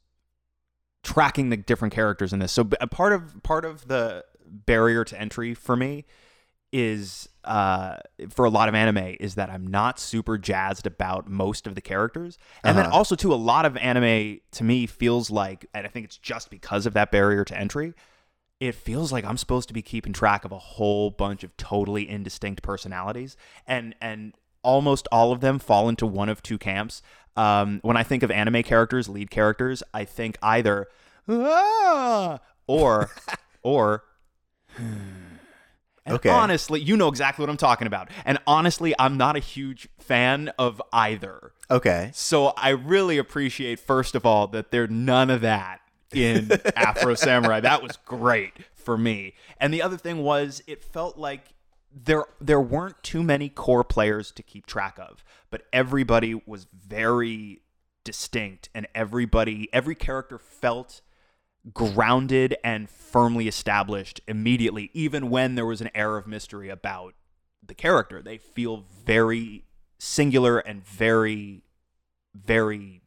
[1.03, 2.53] tracking the different characters in this.
[2.53, 6.05] So a part of part of the barrier to entry for me
[6.73, 7.97] is uh
[8.29, 11.81] for a lot of anime is that I'm not super jazzed about most of the
[11.81, 12.39] characters.
[12.65, 12.97] And then Uh-huh.
[12.99, 16.51] also too a lot of anime to me feels like and I think it's just
[16.51, 17.95] because of that barrier to entry
[18.61, 22.07] it feels like I'm supposed to be keeping track of a whole bunch of totally
[22.09, 23.35] indistinct personalities,
[23.67, 27.03] and and almost all of them fall into one of two camps.
[27.37, 30.89] Um, when I think of anime characters, lead characters, I think either
[31.29, 33.11] "Ah," or
[33.63, 34.05] or.
[36.07, 36.31] And Okay.
[36.31, 38.11] honestly, you know exactly what I'm talking about.
[38.25, 41.53] And honestly, I'm not a huge fan of either.
[41.71, 42.11] Okay.
[42.15, 45.81] So I really appreciate, first of all, that there's none of that
[46.13, 47.61] in Afro Samurai.
[47.61, 49.35] That was great for me.
[49.61, 51.53] And the other thing was, it felt like
[51.93, 57.63] there there weren't too many core players to keep track of, but everybody was very
[58.05, 61.01] distinct, and everybody every character felt
[61.75, 67.15] grounded and firmly established immediately, even when there was an air of mystery about
[67.65, 68.23] the character.
[68.23, 69.65] They feel very
[69.99, 71.63] singular and very,
[72.35, 73.03] very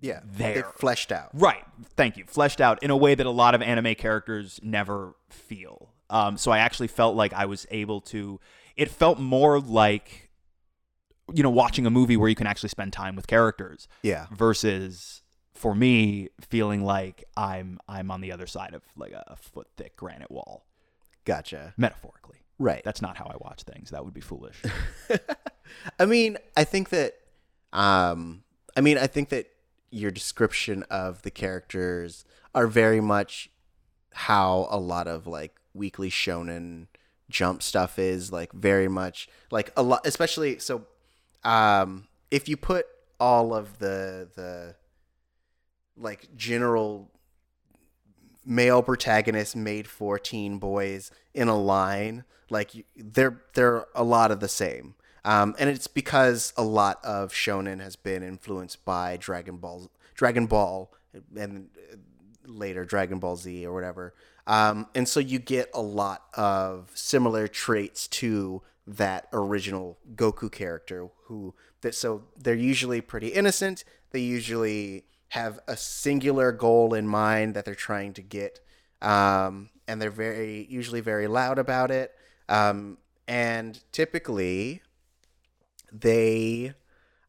[0.00, 0.20] Yeah.
[0.24, 0.54] There.
[0.54, 1.30] They're fleshed out.
[1.32, 1.64] right.
[1.96, 2.24] Thank you.
[2.26, 5.94] Fleshed out in a way that a lot of anime characters never feel.
[6.10, 8.40] Um, so I actually felt like I was able to.
[8.76, 10.30] It felt more like,
[11.34, 14.26] you know, watching a movie where you can actually spend time with characters Yeah.
[14.32, 15.22] versus
[15.54, 19.96] for me feeling like I'm I'm on the other side of like a foot thick
[19.96, 20.64] granite wall,
[21.24, 21.74] Gotcha.
[21.76, 22.38] metaphorically.
[22.60, 22.82] Right.
[22.84, 23.90] That's not how I watch things.
[23.90, 24.62] That would be foolish.
[25.98, 27.14] I mean, I think that
[27.72, 28.44] um
[28.76, 29.46] I mean, I think that
[29.90, 33.50] your description of the characters are very much
[34.12, 36.86] how a lot of like weekly shonen
[37.30, 40.84] jump stuff is like very much like a lot especially so
[41.44, 42.86] um if you put
[43.20, 44.74] all of the the
[45.96, 47.10] like general
[48.46, 54.40] male protagonists made for teen boys in a line like they're they're a lot of
[54.40, 54.94] the same.
[55.24, 60.46] Um, and it's because a lot of shonen has been influenced by Dragon Ball Dragon
[60.46, 60.90] Ball
[61.36, 61.96] and uh,
[62.46, 64.14] later Dragon Ball Z or whatever
[64.48, 71.08] um, and so you get a lot of similar traits to that original Goku character
[71.24, 73.84] who that so they're usually pretty innocent.
[74.10, 78.60] They usually have a singular goal in mind that they're trying to get
[79.02, 82.12] um, and they're very usually very loud about it.
[82.48, 82.96] Um,
[83.28, 84.80] and typically
[85.92, 86.72] they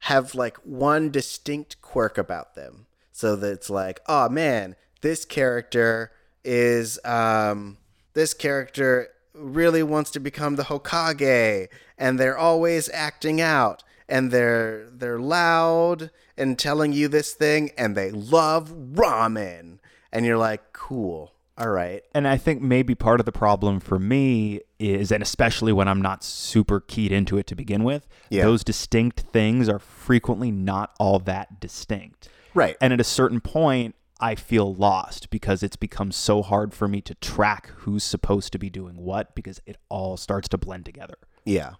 [0.03, 2.85] have like one distinct quirk about them.
[3.11, 7.77] So that it's like oh man this character is um
[8.13, 14.89] this character really wants to become the hokage and they're always acting out and they're
[14.91, 19.79] they're loud and telling you this thing and they love ramen
[20.11, 23.99] and you're like cool all right and I think maybe part of the problem for
[23.99, 28.43] me is, and especially when I'm not super keyed into it to begin with, Yeah.
[28.43, 32.29] those distinct things are frequently not all that distinct.
[32.53, 36.87] right And at a certain point, I feel lost because it's become so hard for
[36.87, 40.85] me to track who's supposed to be doing what because it all starts to blend
[40.85, 41.75] together, yeah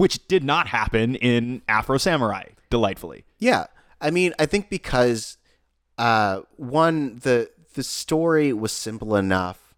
[0.00, 3.24] which did not happen in Afro Samurai, delightfully.
[3.38, 3.66] Yeah,
[4.00, 5.36] I mean, I think because
[5.98, 9.74] uh, one the the story was simple enough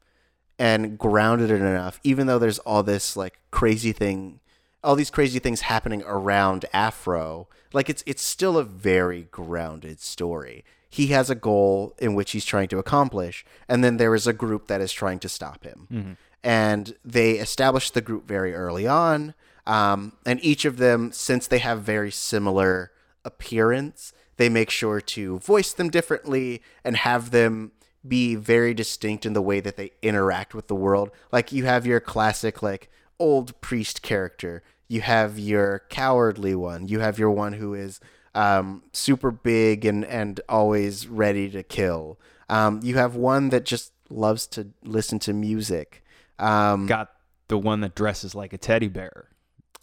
[0.60, 4.38] and grounded enough, even though there's all this like crazy thing,
[4.84, 7.48] all these crazy things happening around Afro.
[7.72, 10.64] Like it's it's still a very grounded story.
[10.92, 14.34] He has a goal in which he's trying to accomplish, and then there is a
[14.34, 16.18] group that is trying to stop him.
[16.44, 19.32] And they established the group very early on.
[19.66, 22.92] Um, and each of them, since they have very similar
[23.24, 27.72] appearance, they make sure to voice them differently and have them
[28.06, 31.10] be very distinct in the way that they interact with the world.
[31.30, 37.00] Like you have your classic like old priest character, you have your cowardly one, you
[37.00, 37.98] have your one who is
[38.34, 42.18] um, super big and and always ready to kill.
[42.48, 46.04] Um, you have one that just loves to listen to music.
[46.38, 47.10] Um, Got
[47.48, 49.28] the one that dresses like a teddy bear.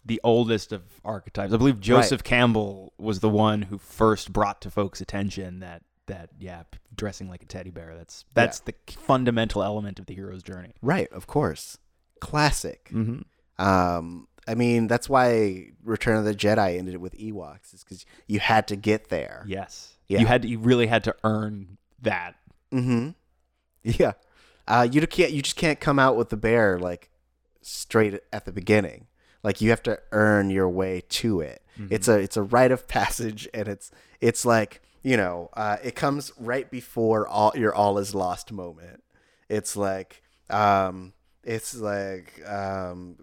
[0.04, 1.52] The oldest of archetypes.
[1.52, 6.30] I believe Joseph Campbell was the one who first brought to folks' attention that that
[6.38, 7.94] yeah, dressing like a teddy bear.
[7.96, 10.74] That's that's the fundamental element of the hero's journey.
[10.82, 11.78] right, of course,
[12.20, 12.90] classic.
[12.92, 13.20] Mm-hmm.
[13.64, 18.40] Um, I mean, that's why Return of the Jedi ended with Ewoks, is because you
[18.40, 19.44] had to get there.
[19.46, 19.94] Yes.
[20.08, 20.20] Yeah.
[20.20, 22.34] You had to, you really had to earn that.
[22.72, 23.10] Mm-hmm.
[23.82, 24.12] Yeah.
[24.66, 25.32] Uh, you can't.
[25.32, 27.10] You just can't come out with the bear like
[27.62, 29.06] straight at the beginning.
[29.42, 31.62] Like you have to earn your way to it.
[31.88, 35.94] It's a it's a rite of passage, and it's it's like you know, uh, it
[35.94, 39.02] comes right before all your all is lost moment.
[39.48, 41.14] It's like um,
[41.50, 43.16] it's like um,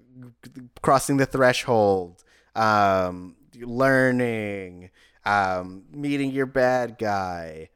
[0.82, 4.90] crossing the threshold, um, learning,
[5.26, 7.70] um, meeting your bad guy,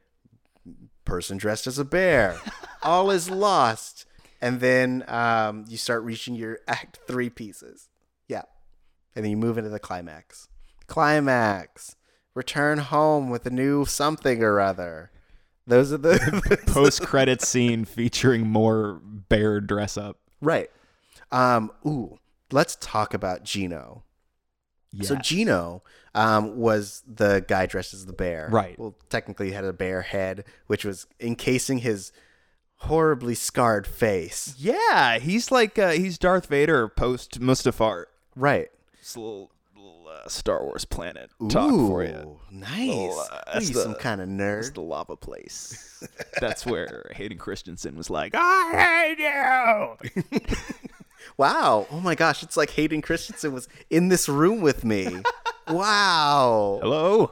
[1.06, 2.38] person dressed as a bear.
[2.82, 4.04] All is lost.
[4.42, 7.88] And then um, you start reaching your act three pieces.
[8.28, 8.42] Yeah.
[9.16, 10.48] And then you move into the climax.
[10.86, 11.96] Climax.
[12.34, 15.12] Return home with a new something or other.
[15.66, 20.18] Those are the Post credit scene featuring more bear dress up.
[20.42, 20.70] Right.
[21.30, 22.18] Um, ooh,
[22.50, 24.02] let's talk about Jinno.
[25.00, 25.80] So Jinno
[26.14, 28.48] um, was the guy dressed as the bear.
[28.50, 28.78] Right.
[28.78, 32.12] Well, technically he had a bear head, which was encasing his
[32.76, 34.54] horribly scarred face.
[34.58, 38.04] Yeah, he's like uh, he's Darth Vader post Mustafar.
[38.36, 38.68] Right.
[39.00, 39.51] It's a little
[40.12, 42.38] uh, Star Wars planet talk for you.
[42.50, 42.88] Nice.
[42.88, 44.74] Little, uh, that's the- some kind of It's nerd.
[44.74, 45.88] the lava place.
[46.40, 50.32] That's where Hayden Christensen was like, I hate you.
[51.36, 51.86] Wow.
[51.90, 55.06] Oh my gosh, it's like Hayden Christensen was in this room with me.
[55.68, 56.78] wow.
[56.82, 57.30] Hello,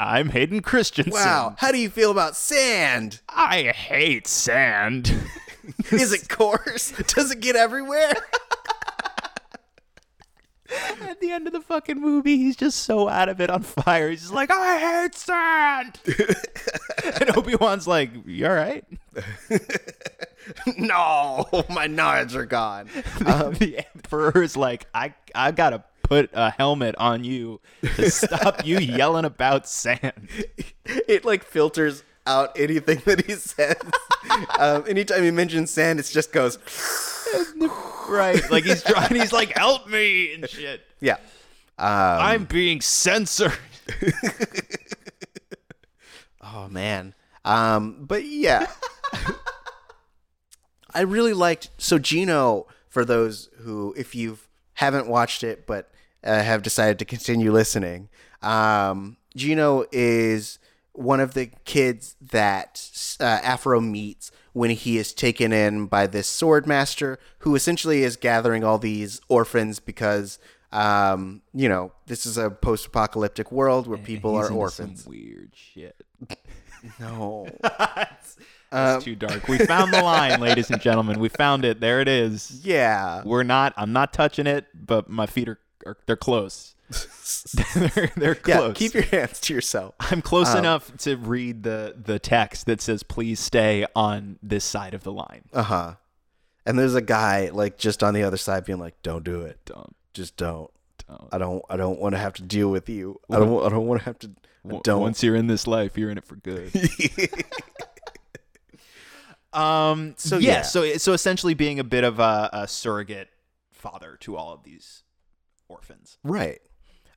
[0.00, 1.12] I'm Hayden Christensen.
[1.12, 1.54] Wow.
[1.58, 3.20] How do you feel about sand?
[3.28, 5.14] I hate sand.
[5.90, 6.92] Is it coarse?
[7.14, 8.14] Does it get everywhere?
[11.02, 14.10] At the end of the fucking movie, he's just so out of it on fire.
[14.10, 15.98] He's just like, I hate sand.
[17.20, 18.84] and Obi Wan's like, You all right?
[20.76, 22.88] no, my knives are gone.
[23.24, 27.60] Um, the Emperor's like, I, I gotta put a helmet on you
[27.96, 30.28] to stop you yelling about sand.
[30.84, 33.76] It like filters out anything that he says.
[34.58, 36.58] um, anytime he mentions sand, it just goes,
[38.08, 38.48] Right.
[38.50, 40.82] Like he's trying, he's like, Help me and shit.
[41.00, 41.16] yeah.
[41.78, 43.52] Um, I'm being censored.
[46.42, 47.14] Oh man.
[47.44, 48.66] Um, but yeah.
[50.94, 54.38] I really liked so Jinno for those who if you
[54.74, 55.90] haven't watched it but
[56.24, 58.08] uh, have decided to continue listening.
[58.42, 60.58] Um, Jinno is
[60.98, 66.26] one of the kids that uh, Afro meets when he is taken in by this
[66.26, 70.38] sword master who essentially is gathering all these orphans because
[70.72, 75.04] um, you know, this is a post-apocalyptic world where people He's are into orphans.
[75.04, 75.96] Some weird shit.
[77.00, 77.48] No.
[78.72, 79.48] It's too dark.
[79.48, 81.18] We found the line, ladies and gentlemen.
[81.18, 81.80] We found it.
[81.80, 82.60] There it is.
[82.62, 83.22] Yeah.
[83.24, 83.72] We're not.
[83.76, 85.58] I'm not touching it, but my feet are.
[85.86, 86.74] are they're close.
[87.74, 89.94] they're, they're Yeah, keep your hands to yourself.
[90.00, 94.94] I'm close enough to read the the text that says, "Please stay on this side
[94.94, 95.94] of the line." Uh huh.
[96.64, 99.60] And there's a guy like just on the other side being like, "Don't do it.
[99.64, 99.94] Don't.
[100.14, 100.70] Just don't.
[101.08, 101.28] Don't.
[101.32, 101.62] I don't.
[101.68, 103.20] I don't want to have to deal with you.
[103.30, 103.64] I don't.
[103.64, 104.30] I don't want to have to.
[104.68, 105.00] I don't.
[105.00, 106.72] Once you're in this life, you're in it for good.
[109.52, 110.14] um.
[110.18, 110.52] So, yeah.
[110.52, 110.62] yeah.
[110.62, 113.28] So so essentially, being a bit of a, a surrogate
[113.72, 115.02] father to all of these
[115.68, 116.18] orphans.
[116.24, 116.60] Right.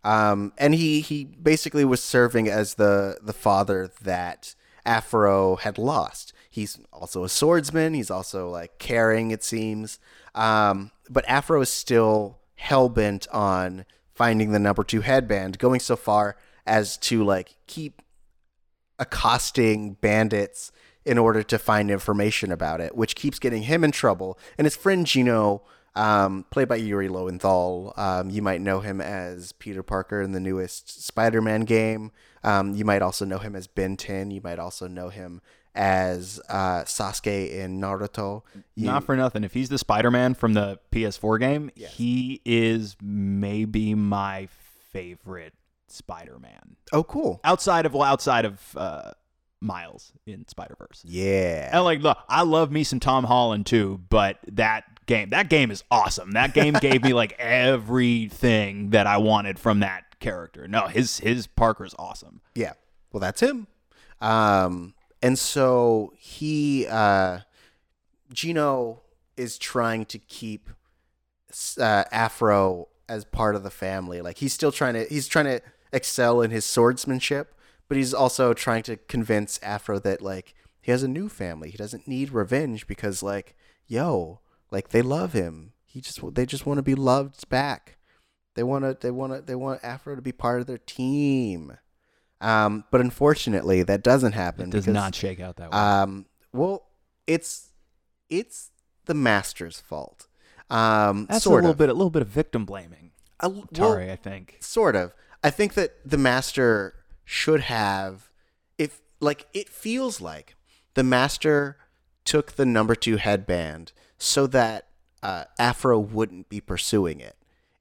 [0.04, 6.34] Um, and he he basically was serving as the the father that Afro had lost.
[6.50, 7.94] He's also a swordsman.
[7.94, 10.00] He's also like caring, it seems.
[10.34, 15.96] Um, but Afro is still hell bent on finding the number two headband, going so
[15.96, 18.02] far as to like keep
[18.98, 20.72] accosting bandits
[21.06, 24.38] in order to find information about it, which keeps getting him in trouble.
[24.58, 25.62] And his friend Jinno,
[25.96, 30.40] um, played by Yuri Lowenthal, um, you might know him as Peter Parker in the
[30.40, 32.12] newest Spider-Man game.
[32.44, 34.32] Um, you might also know him as Ben 10.
[34.32, 35.42] You might also know him
[35.76, 38.44] as uh, Sasuke in Naruto.
[38.76, 39.44] You- Not for nothing.
[39.44, 44.48] If he's the Spider-Man from the PS4 game, he is maybe my
[44.92, 45.54] favorite
[45.88, 46.76] Spider-Man.
[46.94, 47.40] oh, cool.
[47.44, 49.12] Outside of well, outside of uh,
[49.62, 51.04] Miles in Spider-Verse.
[51.06, 51.70] Yeah.
[51.74, 55.72] And like, look, I love me some Tom Holland too, but that game, that game
[55.72, 56.32] is awesome.
[56.32, 60.68] That game gave me like everything that I wanted from that character.
[60.68, 62.42] No, his his Parker's awesome.
[62.56, 62.74] Yeah.
[63.12, 63.68] Well, that's him.
[64.22, 67.40] Um, and so he, uh,
[68.34, 69.00] Jinno
[69.36, 70.70] is trying to keep
[71.80, 74.22] uh, Afro as part of the family.
[74.22, 77.56] Like he's still trying to, he's trying to excel in his swordsmanship,
[77.88, 81.72] but he's also trying to convince Afro that like he has a new family.
[81.72, 83.56] He doesn't need revenge because like,
[83.88, 84.42] yo,
[84.72, 85.74] like they love him.
[85.86, 87.98] He just, they just want to be loved back.
[88.56, 91.78] They want to, they want to, they want Afro to be part of their team.
[92.42, 94.70] Um, but unfortunately, that doesn't happen.
[94.70, 95.78] It does because, not shake out that way.
[95.78, 96.88] Um, well,
[97.28, 97.70] it's
[98.30, 98.72] it's
[99.06, 100.28] the master's fault.
[100.70, 101.78] Um, That's sort a little of.
[101.78, 103.12] bit a little bit of victim blaming.
[103.40, 104.58] A Tari, well, I think.
[104.60, 105.14] sort of.
[105.44, 108.30] I think that the master should have,
[108.78, 110.56] if like it feels like
[110.94, 111.78] the master
[112.26, 114.88] took the number two headband so that
[115.24, 117.36] uh, Afro wouldn't be pursuing it.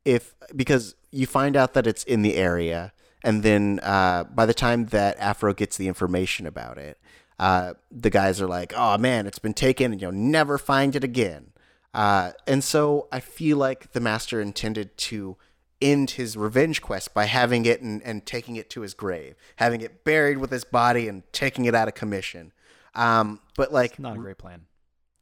[0.05, 4.55] If because you find out that it's in the area, and then uh, by the
[4.55, 6.99] time that Afro gets the information about it,
[7.39, 11.05] uh, the guys are like, "Oh man, it's been taken, and you'll never find it
[11.05, 11.53] again."
[11.93, 15.36] Uh, and so I feel like the master intended to
[15.80, 19.80] end his revenge quest by having it and, and taking it to his grave, having
[19.80, 22.53] it buried with his body and taking it out of commission.
[22.95, 24.66] Um, but like, Not a great plan.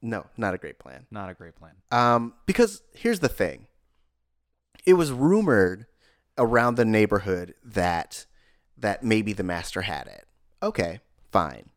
[0.06, 1.06] No, not a great plan.
[1.10, 1.72] Not a great plan.
[1.90, 3.66] Um, because here's the thing.
[4.86, 5.86] It was rumored
[6.38, 8.26] around the neighborhood that
[8.78, 10.26] that maybe the master had it.
[10.62, 11.00] Okay,
[11.32, 11.70] fine.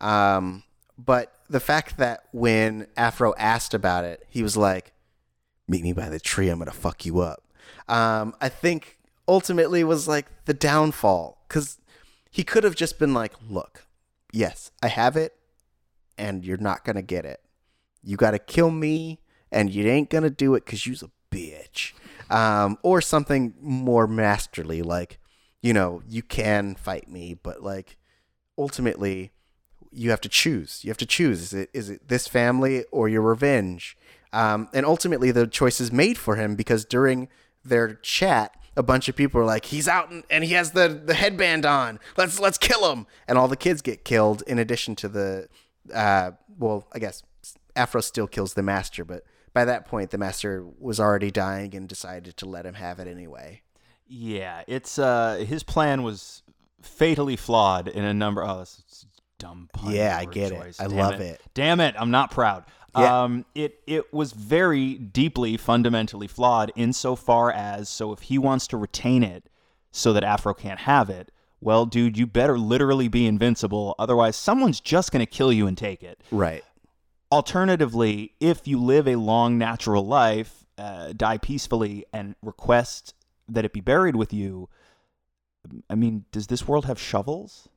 [0.00, 0.64] Um,
[0.98, 4.92] but the fact that when Afro asked about it, he was like,
[5.66, 6.50] "Meet me by the tree.
[6.50, 7.44] I'm gonna fuck you up."
[7.88, 11.78] Um, I think ultimately was like the downfall because
[12.30, 13.86] he could have just been like, "Look,
[14.32, 15.34] yes, I have it,
[16.18, 17.40] and you're not gonna get it.
[18.02, 19.20] You got to kill me,
[19.50, 21.92] and you ain't gonna do it because you's a bitch."
[22.30, 25.18] Um, or something more masterly, like,
[25.62, 27.96] you know, you can fight me, but like,
[28.56, 29.32] ultimately,
[29.90, 30.84] you have to choose.
[30.84, 31.40] You have to choose.
[31.40, 33.96] Is it is it this family or your revenge?
[34.32, 37.28] Um, and ultimately, the choice is made for him because during
[37.64, 40.88] their chat, a bunch of people are like, "He's out and, and he has the
[40.88, 41.98] the headband on.
[42.16, 44.42] Let's let's kill him!" And all the kids get killed.
[44.46, 45.48] In addition to the,
[45.92, 47.22] uh, well, I guess
[47.80, 51.88] Afro still kills the master, but by that point, the master was already dying and
[51.88, 53.62] decided to let him have it anyway.
[54.06, 56.42] Yeah, it's uh his plan was
[56.82, 58.42] fatally flawed in a number.
[58.44, 59.06] Oh, that's it's
[59.38, 59.68] dumb.
[59.72, 60.56] Pun Yeah, I get it.
[60.58, 60.80] choice.
[60.80, 61.40] I Damn love it.
[61.54, 62.64] Damn it, I'm not proud.
[62.96, 63.22] Yeah.
[63.22, 68.76] Um, it it was very deeply fundamentally flawed insofar as so if he wants to
[68.76, 69.48] retain it
[69.92, 74.80] so that Afro can't have it, well, dude, you better literally be invincible, otherwise someone's
[74.80, 76.20] just gonna kill you and take it.
[76.30, 76.64] Right.
[77.32, 83.14] Alternatively, if you live a long natural life, uh, die peacefully, and request
[83.48, 84.68] that it be buried with you,
[85.88, 87.68] I mean, does this world have shovels?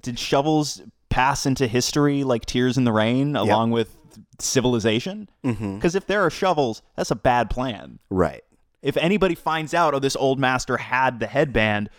[0.00, 3.96] Did shovels pass into history like tears in the rain along with
[4.38, 5.28] civilization?
[5.44, 5.76] Mm-hmm.
[5.76, 7.98] Because if there are shovels, that's a bad plan.
[8.10, 8.42] Right.
[8.82, 11.90] If anybody finds out, oh, this old master had the headband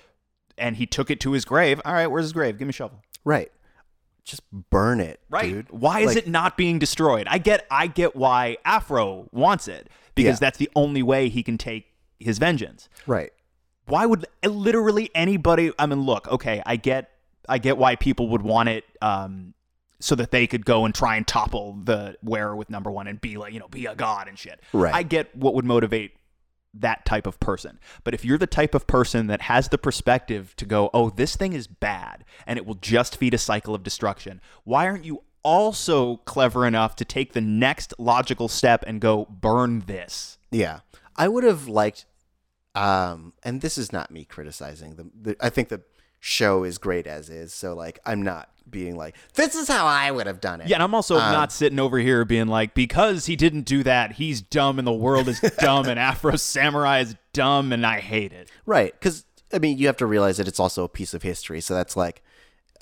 [0.57, 2.57] and he took it to his grave, all right, where's his grave?
[2.57, 3.01] Give me a shovel.
[3.23, 3.51] Right.
[4.26, 5.49] Just burn it, Right.
[5.49, 5.70] dude.
[5.72, 7.28] Why is it not being destroyed?
[7.30, 10.39] I get I get why Afro wants it because Yeah.
[10.47, 11.88] that's the only way he can take
[12.20, 12.89] his vengeance.
[13.07, 13.32] Right.
[13.86, 17.09] Why would literally anybody I mean look, okay, I get
[17.47, 19.53] I get why people would want it um
[20.01, 23.20] so that they could go and try and topple the wearer with number 1 and
[23.20, 24.61] be like, you know, be a god and shit.
[24.72, 24.93] Right.
[24.93, 26.11] I get what would motivate
[26.74, 27.80] that type of person.
[28.03, 31.36] But if you're the type of person that has the perspective to go, oh, this
[31.36, 35.24] thing is bad and it will just feed a cycle of destruction, why aren't you
[35.43, 40.38] also clever enough to take the next logical step and go burn this?
[40.51, 40.82] Yeah.
[41.15, 42.05] I would have liked
[42.76, 45.82] um and this is not me criticizing the, the I think the
[46.20, 50.11] show is great as is, so like I'm not being like this is how I
[50.11, 50.67] would have done it.
[50.67, 54.13] Yeah, and I'm also not sitting over here being like, because he didn't do that,
[54.13, 58.34] he's dumb and the world is dumb and Afro Samurai is dumb and I hate
[58.34, 58.49] it.
[58.65, 61.61] Right, cuz I mean, you have to realize that it's also a piece of history,
[61.61, 62.22] so that's like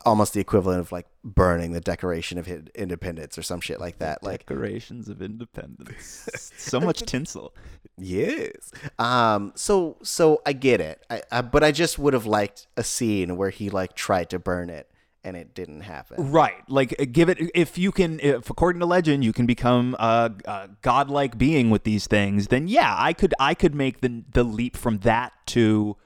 [0.06, 4.24] almost the equivalent of like burning the Declaration of Independence or some shit like that.
[4.24, 6.52] Like Decorations of Independence.
[6.58, 7.54] so much tinsel.
[7.98, 8.72] Yes.
[9.00, 9.54] Um.
[9.56, 11.04] So so I get it.
[11.10, 14.40] I, I but I just would have liked a scene where he like tried to
[14.40, 14.90] burn it
[15.24, 16.32] and it didn't happen.
[16.32, 16.68] Right.
[16.70, 20.32] Like, uh, give it, if you can, if according to legend, you can become a,
[20.45, 24.43] a godlike being with these things, then yeah, I could, I could make the, the
[24.43, 25.97] leap from that to,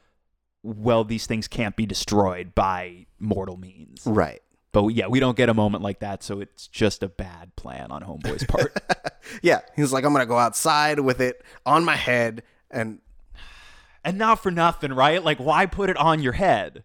[0.64, 4.04] well, these things can't be destroyed by mortal means.
[4.06, 4.42] Right.
[4.72, 7.92] But yeah, we don't get a moment like that, so it's just a bad plan
[7.92, 8.78] on Homeboy's part.
[9.42, 9.62] Yeah.
[9.76, 13.00] He was like, I'm gonna go outside with it on my head and
[14.04, 15.24] and not for nothing, right?
[15.24, 16.84] Like, why put it on your head?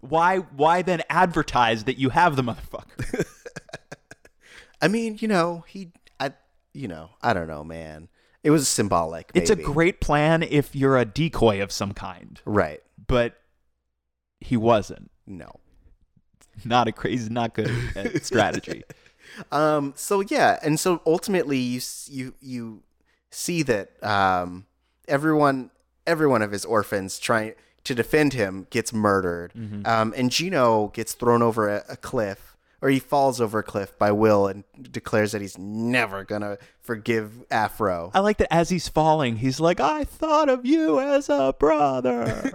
[0.00, 3.24] Why, why then advertise that you have the motherfucker?
[4.80, 6.32] I mean, you know, he I
[6.72, 8.08] you know, I don't know, man.
[8.44, 9.30] It was symbolic.
[9.34, 12.80] It's a great plan if you're a decoy of some kind, Right.
[13.06, 13.34] but
[14.40, 15.10] he wasn't.
[15.26, 15.50] No.
[16.64, 17.70] Not a crazy, not good
[18.24, 18.84] strategy.
[19.52, 19.92] Um.
[19.96, 22.82] So yeah, and so ultimately, you you you
[23.30, 24.66] see that um
[25.06, 25.70] everyone
[26.06, 27.52] every one of his orphans trying
[27.88, 29.52] to defend him gets murdered.
[29.84, 30.14] Um.
[30.16, 34.12] And Jinno gets thrown over a, a cliff, or he falls over a cliff by
[34.12, 38.10] Will and declares that he's never gonna forgive Afro.
[38.14, 42.52] I like that as he's falling, he's like, I thought of you as a brother.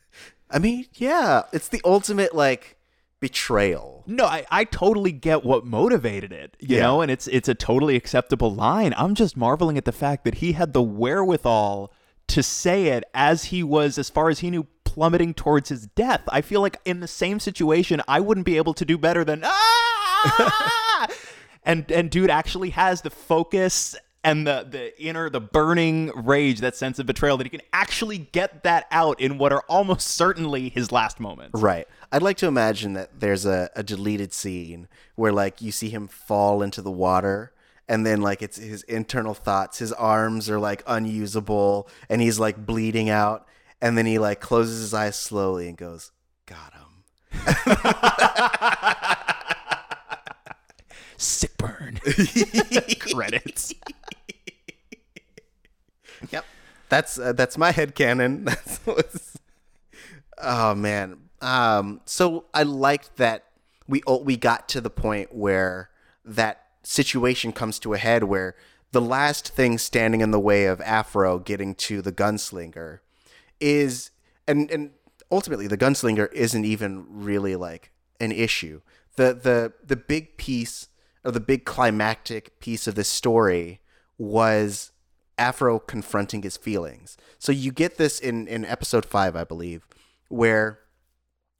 [0.50, 2.76] I mean, yeah, it's the ultimate like
[3.20, 4.04] betrayal.
[4.06, 6.82] no, I, I totally get what motivated it, you Yeah.
[6.82, 8.94] know, and it's it's a totally acceptable line.
[8.96, 11.92] I'm just marveling at the fact that he had the wherewithal
[12.28, 14.66] to say it as he was, as far as he knew,
[14.96, 16.22] plummeting towards his death.
[16.28, 19.42] I feel like in the same situation, I wouldn't be able to do better than
[19.44, 21.08] ah!
[21.64, 23.94] and and dude actually has the focus
[24.24, 28.16] and the the inner the burning rage, that sense of betrayal that he can actually
[28.18, 31.60] get that out in what are almost certainly his last moments.
[31.60, 31.86] Right.
[32.10, 36.08] I'd like to imagine that there's a, a deleted scene where like you see him
[36.08, 37.52] fall into the water
[37.86, 42.64] and then like it's his internal thoughts, his arms are like unusable and he's like
[42.64, 43.46] bleeding out
[43.80, 46.12] and then he like closes his eyes slowly and goes,
[46.46, 47.04] Got him.
[51.16, 51.98] Sick burn.
[52.98, 53.74] Credits.
[56.30, 56.44] Yep.
[56.88, 58.44] That's uh, that's my head canon.
[58.44, 59.38] That's what's...
[60.38, 61.18] Oh man.
[61.40, 63.44] Um so I liked that
[63.88, 65.90] we we got to the point where
[66.24, 68.54] that situation comes to a head where
[68.92, 73.00] the last thing standing in the way of Afro getting to the gunslinger
[73.60, 74.10] is
[74.46, 74.90] and and
[75.30, 77.90] ultimately the gunslinger isn't even really like
[78.20, 78.80] an issue.
[79.16, 80.88] the the the big piece
[81.24, 83.80] or the big climactic piece of this story
[84.18, 84.92] was
[85.38, 87.16] Afro confronting his feelings.
[87.38, 89.86] So you get this in in episode 5, I believe,
[90.28, 90.80] where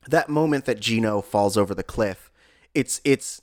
[0.08, 2.30] that moment that Jinno falls over the cliff,
[2.74, 3.42] it's it's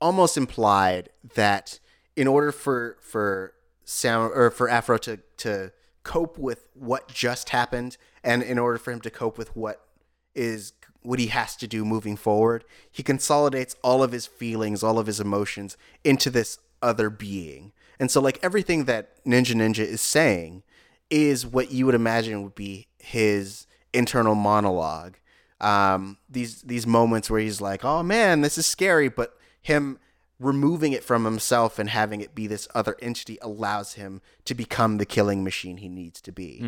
[0.00, 1.80] almost implied that
[2.16, 3.54] in order for for
[3.84, 5.72] Sam or for Afro to to
[6.02, 9.86] cope with what just happened and in order for him to cope with what
[10.34, 10.72] is
[11.02, 15.06] what he has to do moving forward, he consolidates all of his feelings, all of
[15.06, 17.72] his emotions into this other being.
[17.98, 20.62] And so like everything that Ninja Ninja is saying
[21.10, 25.16] is what you would imagine would be his internal monologue.
[25.60, 29.98] Um, these these moments where he's like, "Oh man, this is scary," but him
[30.42, 34.98] removing it from himself and having it be this other entity allows him to become
[34.98, 36.60] the killing machine he needs to be.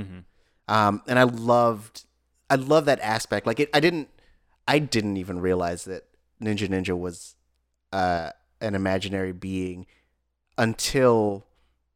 [0.68, 2.04] Um, and I loved,
[2.48, 3.46] I love that aspect.
[3.46, 4.08] Like it, I didn't,
[4.66, 6.04] I didn't even realize that
[6.42, 7.36] Ninja Ninja was
[7.92, 9.86] uh, an imaginary being
[10.56, 11.46] until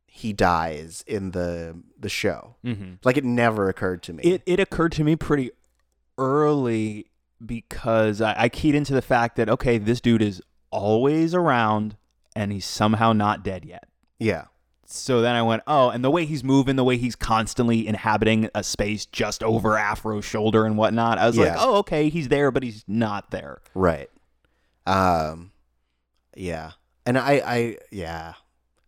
[0.06, 2.56] he dies in the the show.
[2.64, 2.94] Mm-hmm.
[3.04, 4.22] Like it never occurred to me.
[4.24, 5.50] It it occurred to me pretty
[6.16, 7.06] early
[7.44, 11.96] because I, I keyed into the fact that okay, this dude is always around
[12.36, 13.88] and he's somehow not dead yet.
[14.18, 14.44] yeah,
[14.86, 18.48] So then I went, oh, and the way he's moving, the way he's constantly inhabiting
[18.54, 22.50] a space just over Afro's shoulder and whatnot, I was like, oh, okay, he's there,
[22.50, 23.60] but he's not there.
[23.74, 24.08] right.
[24.86, 25.52] Um,
[26.34, 26.72] yeah,
[27.04, 28.34] and I, I, yeah,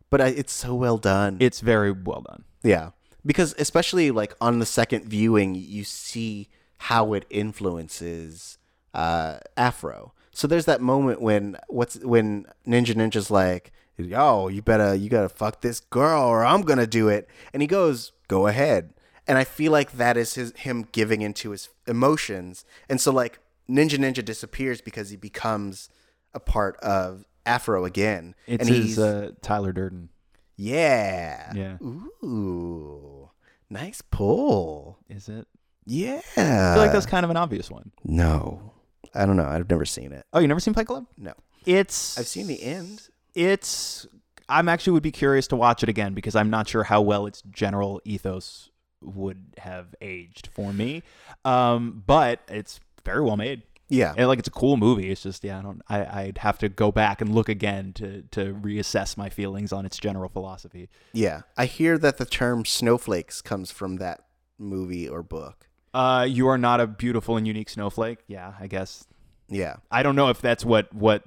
[0.09, 1.37] but I, it's so well done.
[1.41, 2.45] It's very well done.
[2.63, 2.91] Yeah.
[3.27, 8.57] Because especially like on the second viewing, you see how it influences
[8.95, 10.15] uh, Afro.
[10.33, 15.29] So there's that moment when what's when Ninja Ninja's like, "Yo, you better you gotta
[15.29, 18.95] fuck this girl, or I'm gonna do it," and he goes, "Go ahead."
[19.27, 23.39] And I feel like that is his him giving into his emotions, and so like
[23.69, 25.89] Ninja Ninja disappears because he becomes
[26.35, 30.11] a part of Afro again, It's and his he's uh, Tyler Durden.
[30.57, 31.53] yeah.
[31.55, 31.77] Yeah.
[32.25, 33.31] Ooh.
[33.69, 34.99] Nice pull.
[35.09, 35.47] Is it?
[35.87, 36.21] Yeah.
[36.37, 37.93] I feel like that's kind of an obvious one.
[38.05, 38.73] No.
[39.15, 39.47] I don't know.
[39.47, 40.25] I've never seen it.
[40.33, 41.07] Oh, you never seen Fight Club?
[41.17, 41.33] No.
[41.67, 43.09] It's I've seen the end.
[43.35, 44.07] it's
[44.49, 47.27] I'm actually would be curious to watch it again because I'm not sure how well
[47.27, 48.71] its general ethos
[49.01, 51.03] would have aged for me.
[51.45, 53.63] Um, but it's very well made.
[53.89, 54.15] Yeah.
[54.17, 55.11] And like it's a cool movie.
[55.11, 58.23] It's just yeah, I don't I, I'd have to go back and look again to
[58.31, 60.89] to reassess my feelings on its general philosophy.
[61.13, 61.43] Yeah.
[61.57, 64.25] I hear that the term snowflakes comes from that
[64.59, 65.67] movie or book.
[65.93, 68.19] Uh you are not a beautiful and unique snowflake.
[68.29, 69.07] Yeah, I guess.
[69.49, 69.77] Yeah.
[69.91, 71.25] I don't know if that's what what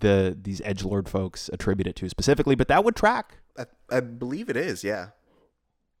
[0.00, 3.38] the these edge lord folks attribute it to specifically, but that would track.
[3.58, 4.84] I, I believe it is.
[4.84, 5.08] Yeah.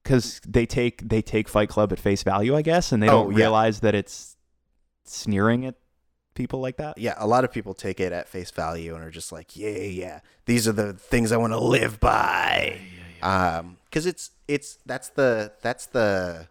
[0.02, 3.24] because they take they take Fight Club at face value, I guess, and they Oh,
[3.24, 3.38] don't yeah.
[3.38, 4.36] realize that it's
[5.04, 5.74] sneering at
[6.34, 6.96] people like that.
[6.98, 7.14] Yeah.
[7.18, 10.20] A lot of people take it at face value and are just like, yeah, yeah.
[10.46, 12.78] These are the things I want to live by.
[13.22, 16.48] Um, because it's it's that's the that's the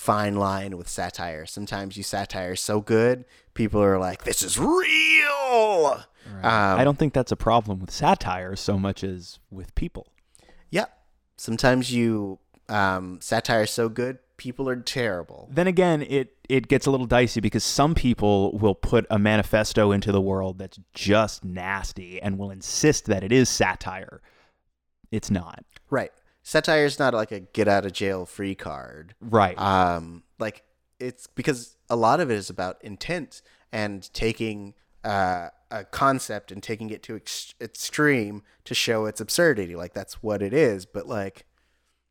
[0.00, 1.44] fine line with satire.
[1.44, 6.02] Sometimes you satire so good, people are like, "This is real."
[6.42, 10.06] Um, I don't think that's a problem with satire so much as with people.
[10.70, 10.86] Yeah.
[11.36, 12.38] Sometimes you
[12.70, 15.48] um, satire so good, people are terrible.
[15.52, 19.92] Then again, it it gets a little dicey because some people will put a manifesto
[19.92, 24.22] into the world that's just nasty and will insist that it is satire.
[25.10, 25.62] It's not.
[25.90, 26.12] Right.
[26.50, 29.14] Satire is not like a get out of jail free card.
[29.20, 29.56] Right.
[29.56, 30.64] Um, like
[30.98, 33.40] it's because a lot of it is about intent
[33.70, 34.74] and taking
[35.04, 39.76] uh, a concept and taking it to ex- extreme to show its absurdity.
[39.76, 40.86] Like that's what it is.
[40.86, 41.46] But like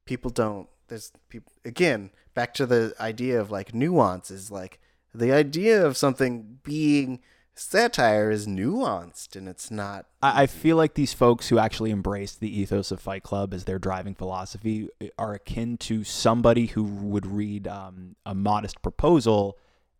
[0.05, 0.69] people don't.
[0.87, 4.79] There's people again back to the idea of like nuance is like
[5.13, 7.19] the idea of something being
[7.59, 10.05] satire is nuanced and it's not.
[10.21, 13.65] I, I feel like these folks who actually embrace the ethos of Fight Club as
[13.65, 19.57] their driving philosophy are akin to somebody who would read um, a modest proposal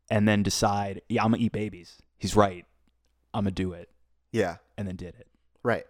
[0.10, 1.98] and then decide, yeah, I'm gonna eat babies.
[2.18, 2.66] He's right.
[3.34, 3.90] I'm gonna do it,
[4.32, 4.58] Yeah.
[4.78, 5.28] and then did it.
[5.62, 5.86] Right.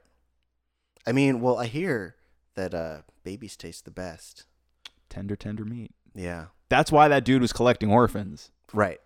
[1.08, 2.16] I mean, well, I hear
[2.56, 4.46] that uh, babies taste the best.
[5.10, 5.92] Tender, tender meat.
[6.14, 6.48] Yeah.
[6.68, 8.52] That's why that dude was collecting orphans.
[8.74, 9.00] Right.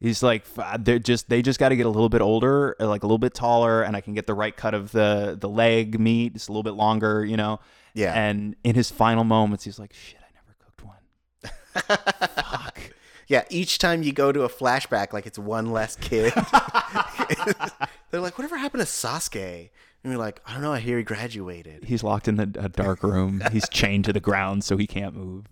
[0.00, 0.44] He's like,
[0.78, 3.18] they're just they just got to get a little bit older, uh, like a little
[3.18, 6.32] bit taller, and I can get the right cut of the the leg meat.
[6.34, 7.60] It's a little bit longer, you know.
[7.92, 8.14] Yeah.
[8.14, 12.80] And in his final moments, he's like, "Shit, I never cooked one." Fuck.
[13.26, 13.44] Yeah.
[13.50, 16.32] Each time you go to a flashback, like it's one less kid.
[18.10, 19.70] They're like, whatever happened to Sasuke?
[20.02, 20.72] And you're like, I don't know.
[20.72, 21.84] I hear he graduated.
[21.84, 23.42] He's locked in the a dark room.
[23.52, 25.46] He's chained to the ground so he can't move.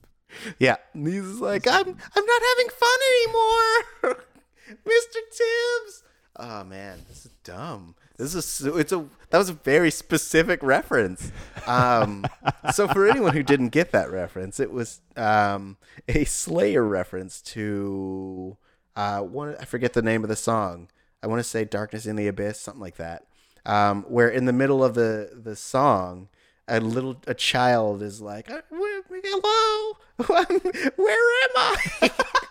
[0.58, 0.76] Yeah.
[0.94, 4.24] And he's like, I'm, I'm not having fun anymore,
[4.68, 5.20] Mr.
[5.30, 6.02] Tibbs.
[6.36, 7.96] Oh man, this is dumb.
[8.16, 11.32] This is it's a that was a very specific reference.
[11.66, 12.24] Um,
[12.72, 15.76] so for anyone who didn't get that reference, it was um,
[16.08, 18.56] a Slayer reference to
[18.94, 19.56] uh, one.
[19.58, 20.88] I forget the name of the song.
[21.22, 23.24] I want to say "Darkness in the Abyss," something like that.
[23.66, 26.28] Um, where in the middle of the the song,
[26.68, 29.96] a little a child is like, "Uh, "Hello,
[30.96, 32.10] where am I?"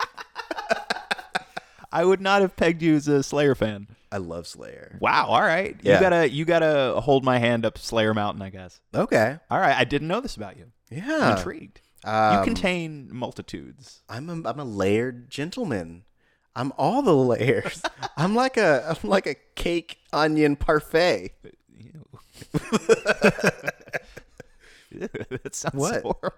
[1.91, 3.87] I would not have pegged you as a Slayer fan.
[4.11, 4.97] I love Slayer.
[5.01, 5.27] Wow.
[5.27, 5.75] All right.
[5.81, 5.95] Yeah.
[5.95, 8.79] You gotta you gotta hold my hand up Slayer Mountain, I guess.
[8.95, 9.75] Okay, All right.
[9.75, 10.65] I didn't know this about you.
[10.91, 11.37] I'm yeah.
[11.37, 11.81] intrigued.
[12.05, 14.01] you Um, contain multitudes.
[14.07, 16.03] I'm a, I'm a layered gentleman.
[16.55, 17.81] I'm all the layers.
[18.17, 21.31] I'm like a I'm like a cake onion parfait.
[24.91, 26.01] that sounds What?
[26.01, 26.37] horrible.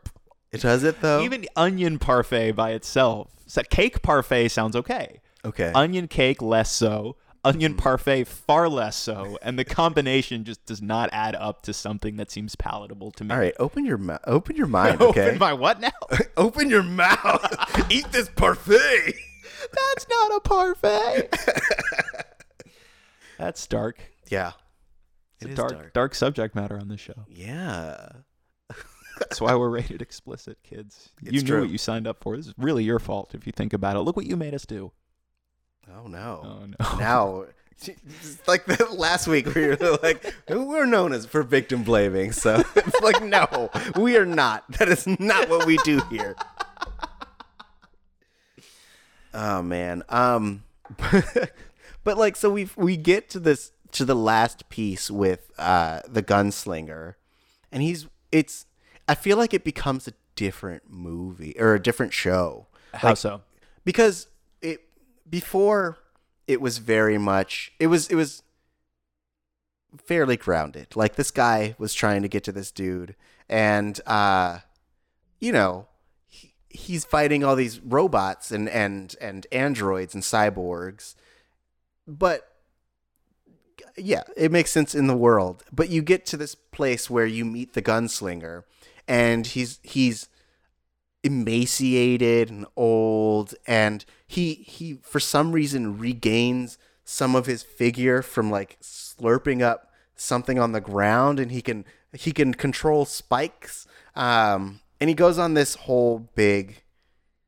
[0.52, 1.22] It does it though.
[1.22, 3.30] Even onion parfait by itself.
[3.46, 5.22] So cake parfait sounds okay.
[5.46, 5.72] Okay.
[5.74, 7.16] Onion cake less so.
[7.44, 7.78] Onion hmm.
[7.78, 12.30] parfait far less so, and the combination just does not add up to something that
[12.30, 13.34] seems palatable to me.
[13.34, 13.56] all right.
[13.60, 14.20] Open your mouth.
[14.26, 15.00] Open your mind.
[15.10, 15.28] Okay.
[15.28, 15.92] Open my what now?
[16.38, 17.86] Open your mouth.
[17.92, 19.14] Eat this parfait.
[19.74, 21.30] That's not a parfait.
[23.38, 24.02] That's dark.
[24.30, 24.52] Yeah.
[25.40, 25.94] It's It dark, dark.
[25.94, 27.26] dark subject matter on this show.
[27.30, 28.10] Yeah.
[29.20, 31.10] That's why we're rated explicit, kids.
[31.22, 31.62] It's you knew true.
[31.62, 32.36] what you signed up for.
[32.38, 34.00] This is really your fault if you think about it.
[34.00, 34.92] Look what you made us do.
[35.98, 36.42] Oh no.
[36.44, 36.98] Oh no.
[36.98, 37.46] Now,
[38.48, 42.32] like the last week we were like, we're known as for victim blaming.
[42.32, 44.70] So it's like, no, we are not.
[44.74, 46.36] That is not what we do here.
[49.34, 50.04] Oh man.
[50.10, 50.64] Um,
[52.04, 56.24] but like, so we we get to this to the last piece with uh the
[56.24, 57.16] gunslinger,
[57.72, 58.66] and he's it's.
[59.08, 63.42] I feel like it becomes a different movie or a different show How so?
[63.84, 64.28] because
[65.30, 65.98] before
[66.48, 68.44] it was very much it was it was
[69.98, 70.96] fairly grounded.
[70.96, 73.16] Like this guy was trying to get to this dude
[73.48, 74.60] and uh
[75.40, 75.88] you know
[76.28, 81.16] he, he's fighting all these robots and and and androids and cyborgs.
[82.08, 82.48] But
[83.98, 85.64] yeah it makes sense in the world.
[85.72, 88.64] But you get to this place where you meet the gunslinger
[89.08, 90.30] and he's he's
[91.24, 98.50] emaciated and old and he he for some reason regains some of his figure from
[98.50, 104.80] like slurping up something on the ground and he can he can control spikes um
[105.02, 106.84] and he goes on this whole big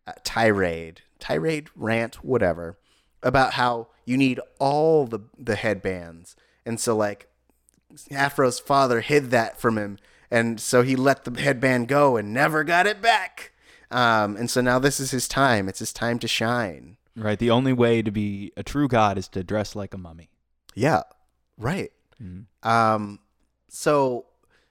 [0.05, 2.77] uh, tirade tirade rant whatever
[3.23, 7.31] about how you need all the the headbands and so like
[8.11, 9.97] Afro's father hid that from him,
[10.29, 13.50] and so he let the headband go and never got it back.
[13.91, 15.67] Um, and so now this is his time.
[15.67, 16.97] It's his time to shine.
[17.15, 17.37] Right.
[17.37, 20.29] The only way to be a true god is to dress like a mummy.
[20.73, 21.03] Yeah,
[21.57, 21.91] right.
[22.63, 23.19] Um,
[23.67, 24.25] so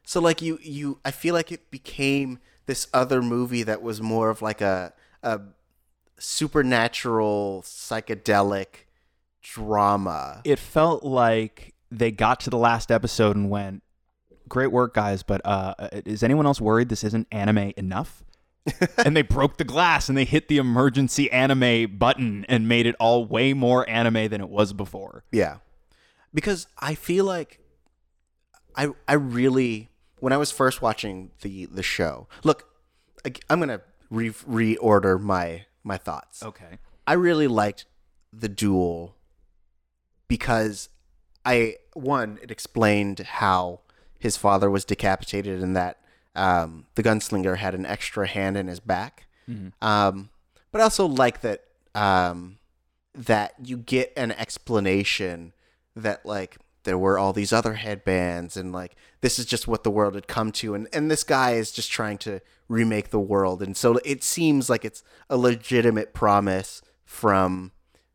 [0.04, 4.30] so like you you I feel like it became this other movie that was more
[4.30, 4.92] of like a
[5.22, 5.40] a
[6.18, 8.86] supernatural psychedelic
[9.42, 10.42] drama.
[10.44, 13.82] It felt like they got to the last episode and went,
[14.48, 15.74] "Great work, guys, but uh,
[16.06, 18.24] is anyone else worried this isn't anime enough?"
[18.98, 22.94] And they broke the glass and they hit the emergency anime button and made it
[23.00, 25.24] all way more anime than it was before.
[25.32, 25.56] Yeah.
[26.32, 27.60] Because I feel like
[28.76, 29.88] I I really
[30.20, 32.28] when I was first watching the the show.
[32.44, 32.68] Look,
[33.24, 36.42] I, I'm going to re- reorder my my thoughts.
[36.42, 36.78] Okay.
[37.06, 37.86] I really liked
[38.32, 39.16] the duel
[40.28, 40.88] because
[41.44, 43.80] I one it explained how
[44.18, 45.99] his father was decapitated and that
[46.34, 49.26] um, the gunslinger had an extra hand in his back.
[49.82, 50.30] Um,
[50.72, 51.64] but I also like that
[51.94, 52.58] um,
[53.14, 55.52] that you get an explanation
[55.96, 59.90] that like there were all these other headbands and like this is just what the
[59.90, 60.74] world had come to.
[60.74, 63.62] And and this guy is just trying to remake the world.
[63.62, 67.72] And so it seems like it's a legitimate promise from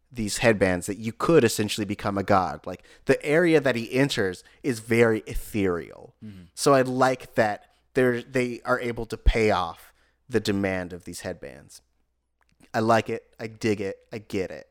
[0.09, 2.66] these headbands that you could essentially become a god.
[2.66, 6.16] Like the area that he enters is very ethereal.
[6.53, 9.93] So i like that they're they are able to pay off
[10.29, 11.81] the demand of these headbands
[12.73, 14.67] i like it i dig it i get it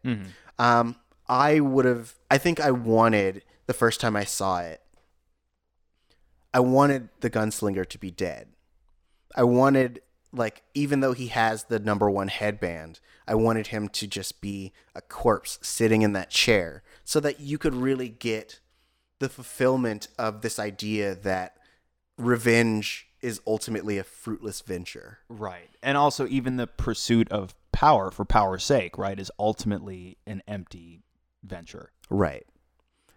[0.59, 0.97] um,
[1.27, 2.15] I would have.
[2.31, 4.81] I think I wanted the first time I saw it.
[6.53, 8.49] I wanted the gunslinger to be dead.
[9.35, 10.01] I wanted
[10.33, 14.73] like even though he has the number one headband, I wanted him to just be
[14.95, 18.61] a corpse sitting in that chair, so that you could really get
[19.19, 21.57] the fulfillment of this idea that
[22.19, 25.19] revenge is ultimately a fruitless venture.
[25.29, 25.71] Right.
[25.83, 31.03] And also, even the pursuit of power for power's sake, right, is ultimately an empty
[31.43, 31.91] venture.
[32.11, 32.47] Right.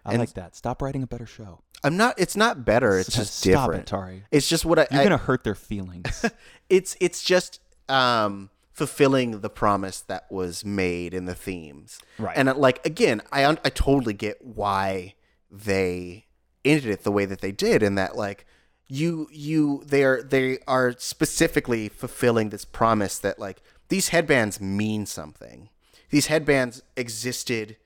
[0.06, 0.56] I And- like that.
[0.56, 1.62] Stop writing a better show.
[1.84, 2.16] I'm not.
[2.18, 2.98] It's not better.
[2.98, 3.82] It's just Stop different.
[3.84, 4.24] it, Tari.
[4.32, 4.88] It's just what I.
[4.90, 6.26] You're I- gonna hurt their feelings.
[6.70, 12.38] it's it's just um fulfilling the promise that was made in the themes Right.
[12.38, 15.16] and uh, like again i i totally get why
[15.50, 16.28] they
[16.64, 18.46] ended it the way that they did and that like
[18.90, 25.06] you you they are they are specifically fulfilling this promise that like these headbands mean
[25.06, 25.70] something.
[26.10, 27.78] These headbands existed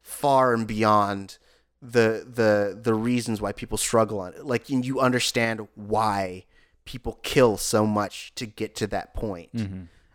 [0.00, 1.38] far and beyond
[1.80, 4.44] the the the reasons why people struggle on it.
[4.44, 6.44] Like and you understand why
[6.84, 9.50] people kill so much to get to that point.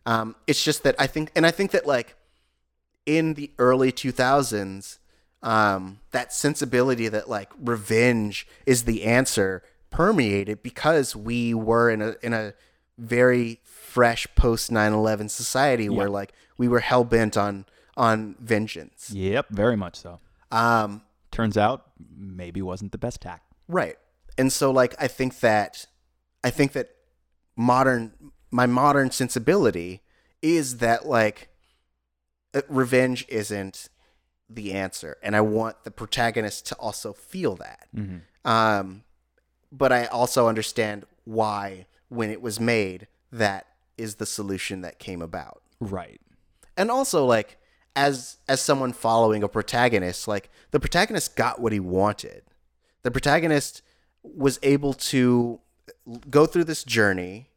[0.06, 2.16] Um it's just that i think and i think that like
[3.06, 4.98] in the early 2000s
[5.42, 9.62] um that sensibility that like revenge is the answer
[9.94, 12.54] permeated because we were in a in a
[12.98, 17.66] very fresh post 9/11 society where like we were hell bent on
[17.96, 20.20] on vengeance yep, very much so.
[20.52, 23.42] um Turns out maybe wasn't the best tack.
[23.68, 23.98] Right.
[24.38, 25.86] And so like I think that
[26.44, 26.90] I think that
[27.56, 28.14] modern
[28.52, 30.02] my modern sensibility
[30.42, 31.50] is that like
[32.54, 33.90] uh, revenge isn't
[34.50, 37.88] the answer and I want the protagonist to also feel that.
[38.46, 39.04] Um
[39.76, 43.66] but I also understand why when it was made that
[43.98, 46.22] is the solution that came about Right.
[46.78, 47.58] and also like
[47.96, 52.44] as as someone following a protagonist like the protagonist got what he wanted
[53.04, 53.82] the protagonist
[54.24, 55.60] was able to
[56.30, 57.50] go through this journey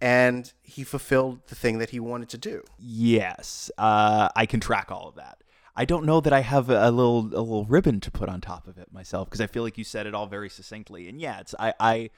[0.00, 4.90] and he fulfilled the thing that he wanted to do Yes, uh, I can track
[4.90, 5.38] all of that.
[5.76, 8.40] I don't know that I have a, a little a little ribbon to put on
[8.40, 11.08] top of it myself because I feel like you said it all very succinctly.
[11.08, 12.10] And yeah, it's I, I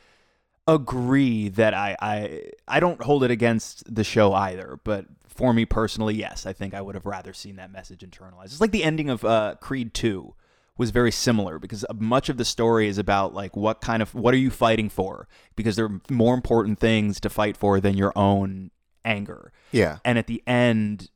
[0.69, 4.79] agree that I, I I don't hold it against the show either.
[4.85, 8.47] But for me personally, yes, I think I would have rather seen that message internalized.
[8.47, 10.35] It's like the ending of uh, Creed Two
[10.79, 14.35] was very similar because much of the story is about like what kind of what
[14.35, 18.13] are you fighting for because there are more important things to fight for than your
[18.15, 18.71] own
[19.05, 21.09] anger yeah and at the end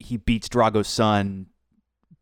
[0.00, 1.46] he beats Drago's son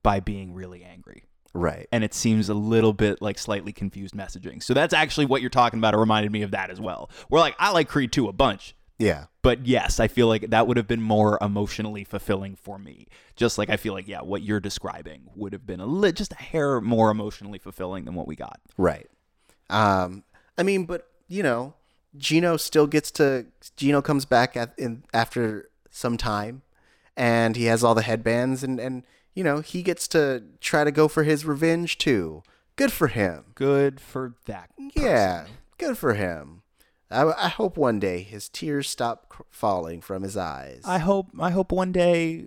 [0.03, 1.25] by being really angry.
[1.55, 1.89] Right.
[1.93, 4.63] And it seems a little bit like slightly confused messaging.
[4.63, 5.95] So that's actually what you're talking about.
[5.95, 7.11] It reminded me of that as well.
[7.31, 8.75] We're like i like creed 2 a bunch.
[8.99, 9.27] Yeah.
[9.43, 13.07] But yes i feel like that would have been more emotionally fulfilling for me.
[13.37, 16.33] Just like i feel like yeah what you're describing would have been a li- just
[16.33, 18.61] a hair more emotionally fulfilling than what we got.
[18.77, 19.09] Right.
[19.71, 20.25] Um
[20.57, 21.75] i mean but you know
[22.17, 23.47] jinno still gets to
[23.77, 26.63] jinno comes back at, in after some time
[27.17, 30.91] and he has all the headbands and and you know he gets to try to
[30.91, 32.43] go for his revenge too.
[32.77, 33.47] Good for him.
[33.55, 35.47] Good for that yeah
[35.79, 36.63] good for him.
[37.11, 40.83] I, I hope one day his tears stop cr- falling from his eyes.
[40.85, 42.45] I hope i hope one day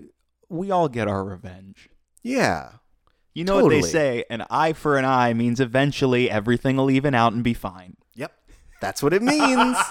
[0.49, 1.89] we all get our revenge.
[2.23, 2.73] Yeah
[3.33, 7.13] You know what they say, an eye for an eye means eventually everything will even
[7.15, 7.95] out and be fine.
[8.15, 8.33] yep
[8.81, 9.77] that's what it means.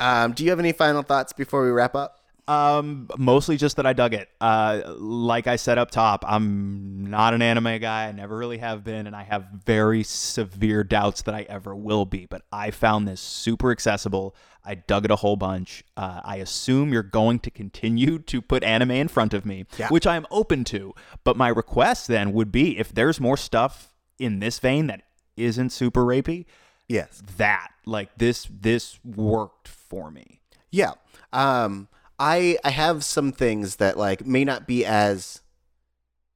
[0.00, 2.17] Um do you have any final thoughts before we wrap up
[2.48, 4.28] Um, mostly just that I dug it.
[4.40, 8.06] Uh, like I said up top, I'm not an anime guy.
[8.08, 12.06] I never really have been, and I have very severe doubts that I ever will
[12.06, 12.26] be.
[12.26, 14.34] But I found this super accessible.
[14.64, 15.84] I dug it a whole bunch.
[15.96, 19.88] Uh, I assume you're going to continue to put anime in front of me, Yeah.
[19.88, 20.94] which I am open to.
[21.24, 25.02] But my request then would be if there's more stuff in this vein that
[25.36, 26.44] isn't super rapey,
[26.88, 30.40] yes that like this this worked for me.
[30.70, 30.92] Yeah.
[31.32, 31.88] Um
[32.18, 35.42] I I have some things that like may not be as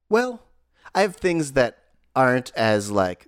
[0.09, 0.43] well,
[0.95, 1.77] I have things that
[2.15, 3.27] aren't as like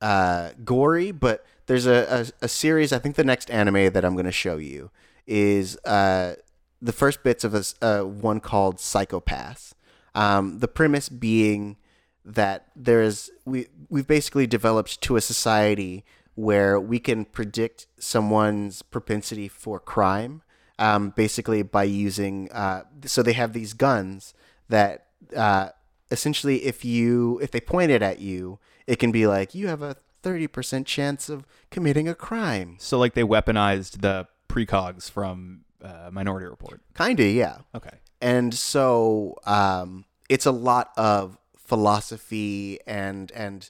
[0.00, 4.14] uh gory, but there's a, a, a series, I think the next anime that I'm
[4.14, 4.90] going to show you
[5.26, 6.34] is uh
[6.82, 9.74] the first bits of a uh, one called Psycho-Pass.
[10.14, 11.76] Um the premise being
[12.24, 16.04] that there's we we've basically developed to a society
[16.34, 20.42] where we can predict someone's propensity for crime
[20.78, 24.34] um, basically by using uh, so they have these guns
[24.68, 25.06] that
[25.36, 25.68] uh,
[26.10, 29.82] essentially if you if they point it at you it can be like you have
[29.82, 36.08] a 30% chance of committing a crime So like they weaponized the precogs from uh,
[36.12, 36.80] Minority Report.
[36.96, 37.98] kinda yeah Okay.
[38.22, 43.68] and so um, it's a lot of philosophy and and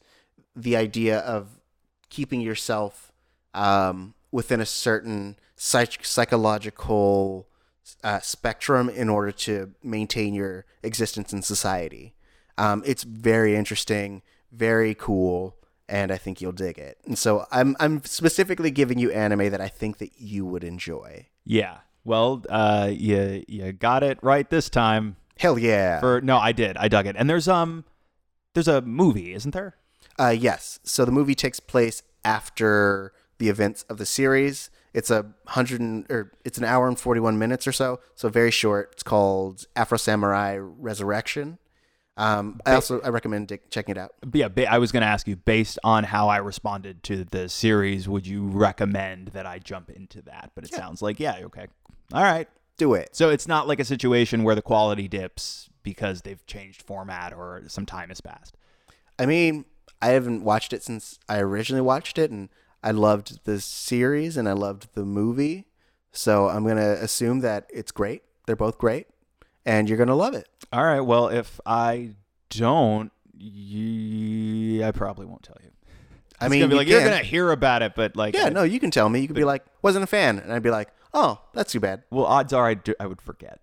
[0.56, 1.58] the idea of
[2.10, 3.10] keeping yourself
[3.54, 7.48] um, within a certain psych- psychological
[8.02, 12.14] uh, spectrum in order to maintain your existence in society.
[12.56, 15.56] Um, it's very interesting, very cool,
[15.88, 16.98] and I think you'll dig it.
[17.04, 21.26] And so I'm I'm specifically giving you anime that I think that you would enjoy.
[21.44, 21.78] Yeah.
[22.04, 25.16] Well, uh, you you got it right this time.
[25.38, 26.00] Hell yeah!
[26.00, 26.76] For no, I did.
[26.76, 27.16] I dug it.
[27.18, 27.84] And there's um,
[28.54, 29.74] There's a movie, isn't there?
[30.18, 30.78] Uh, yes.
[30.84, 34.70] So the movie takes place after the events of the series.
[34.94, 38.00] It's a hundred and, or it's an hour and forty one minutes or so.
[38.14, 38.90] So very short.
[38.92, 41.58] It's called Afro Samurai Resurrection.
[42.16, 44.12] Um, I also I recommend checking it out.
[44.32, 48.08] Yeah, I was going to ask you, based on how I responded to the series,
[48.08, 50.52] would you recommend that I jump into that?
[50.54, 51.66] But it sounds like, yeah, okay.
[52.12, 52.48] All right.
[52.76, 53.16] Do it.
[53.16, 57.62] So it's not like a situation where the quality dips because they've changed format or
[57.66, 58.56] some time has passed.
[59.18, 59.64] I mean,
[60.00, 62.48] I haven't watched it since I originally watched it, and
[62.84, 65.66] I loved the series and I loved the movie.
[66.12, 68.22] So I'm gonna assume that it's great.
[68.46, 69.06] They're both great,
[69.66, 70.46] and you're gonna love it.
[70.72, 71.00] All right.
[71.00, 72.10] Well, if I
[72.50, 75.70] don't, y- I probably won't tell you.
[76.40, 78.46] I It's mean, gonna be you like you're gonna hear about it, but like, Yeah,
[78.46, 79.20] I- no, you can tell me.
[79.20, 82.02] You could be like, wasn't a fan, and I'd be like, oh, that's too bad.
[82.10, 83.60] Well, odds are I, do, I would forget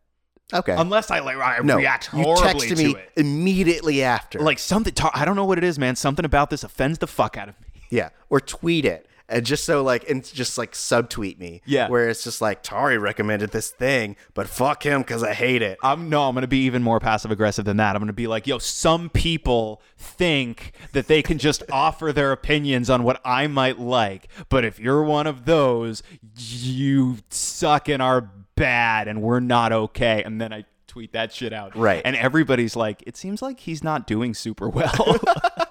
[0.53, 0.75] Okay.
[0.77, 3.11] unless I like I no, react you horribly texted to me it.
[3.17, 4.39] immediately after.
[4.39, 4.93] Like something.
[5.13, 5.95] I don't know what it is, man.
[5.95, 7.67] Something about this offends the fuck out of me.
[7.89, 11.61] yeah, or tweet it, and just so like, and just like subtweet me.
[11.65, 11.87] Yeah.
[11.89, 15.77] where it's just like Tari recommended this thing, but fuck him because I hate it.
[15.83, 17.95] I'm no, I'm gonna be even more passive aggressive than that.
[17.95, 22.89] I'm gonna be like, yo, some people think that they can just offer their opinions
[22.89, 26.03] on what I might like, but if you're one of those,
[26.37, 30.23] you suck and are bad, and we're not okay.
[30.23, 32.01] And then I tweet that shit out, Right.
[32.03, 35.19] And everybody's like, it seems like he's not doing super well.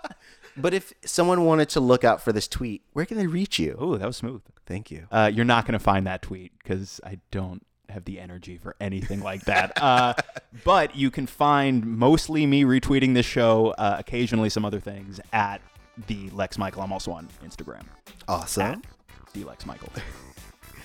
[0.61, 3.77] But if someone wanted to look out for this tweet, where can they reach you?
[3.79, 4.43] oh, that was smooth.
[4.67, 5.07] Thank you.
[5.11, 8.77] Uh, you're not going to find that tweet because I don't have the energy for
[8.81, 9.73] anything like that.
[9.81, 10.13] Uh,
[10.65, 15.61] but you can find mostly me retweeting this show, uh, occasionally some other things at
[16.07, 16.83] the Lex Michael.
[16.83, 17.83] I'm also on Instagram.
[18.29, 18.83] Awesome.
[19.33, 19.91] The Lex Michael.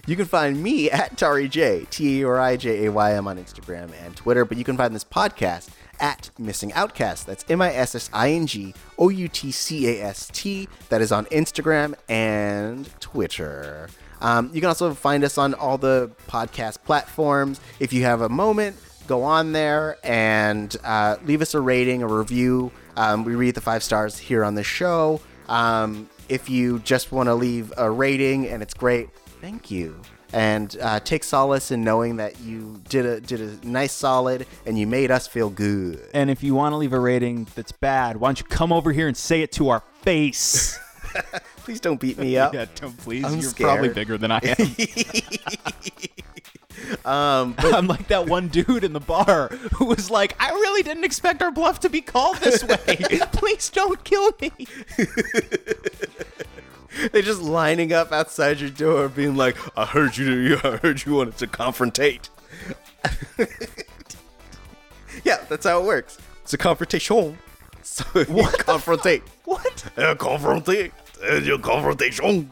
[0.07, 3.27] You can find me at Tari J, T A R I J A Y M
[3.27, 5.69] on Instagram and Twitter, but you can find this podcast
[5.99, 7.27] at Missing Outcast.
[7.27, 10.67] That's M I S S I N G O U T C A S T.
[10.89, 13.89] That is on Instagram and Twitter.
[14.21, 17.59] Um, you can also find us on all the podcast platforms.
[17.79, 18.77] If you have a moment,
[19.07, 22.71] go on there and uh, leave us a rating, a review.
[22.95, 25.21] Um, we read the five stars here on the show.
[25.47, 29.09] Um, if you just want to leave a rating and it's great,
[29.41, 29.99] thank you.
[30.33, 34.77] And uh, take solace in knowing that you did a did a nice solid and
[34.77, 36.01] you made us feel good.
[36.13, 38.91] And if you want to leave a rating that's bad, why don't you come over
[38.91, 40.77] here and say it to our face?
[41.57, 42.53] Please don't beat me up.
[42.55, 43.23] yeah, don't please.
[43.23, 43.69] I'm You're scared.
[43.69, 44.75] probably bigger than I am.
[47.03, 50.83] Um, but I'm like that one dude in the bar who was like, I really
[50.83, 52.97] didn't expect our bluff to be called this way.
[53.31, 54.51] Please don't kill me.
[57.11, 60.59] They're just lining up outside your door, being like, "I heard you.
[60.63, 62.29] I heard you wanted to confrontate."
[65.23, 66.17] yeah, that's how it works.
[66.43, 67.37] It's a confrontation.
[67.81, 69.21] So you confrontate.
[69.45, 69.85] What?
[69.95, 70.91] A confrontate.
[71.23, 72.49] Uh, your confrontation.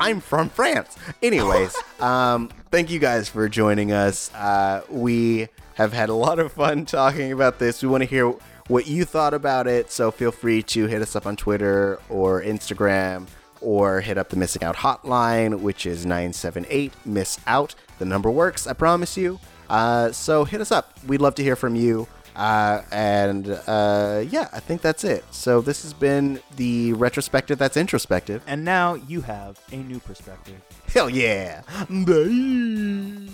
[0.00, 0.96] I'm from France.
[1.22, 4.34] Anyways, um, thank you guys for joining us.
[4.34, 7.84] Uh, we have had a lot of fun talking about this.
[7.84, 8.34] We want to hear
[8.66, 12.42] what you thought about it, so feel free to hit us up on Twitter or
[12.42, 13.28] Instagram
[13.62, 17.74] or hit up the Missing Out hotline, which is 978 Miss Out.
[17.98, 19.38] The number works, I promise you.
[19.70, 20.98] Uh, so hit us up.
[21.06, 22.06] We'd love to hear from you.
[22.34, 25.24] Uh, and uh, yeah, I think that's it.
[25.30, 28.42] So this has been the retrospective that's introspective.
[28.46, 30.60] And now you have a new perspective.
[30.92, 31.62] Hell yeah.
[31.88, 33.28] Bye.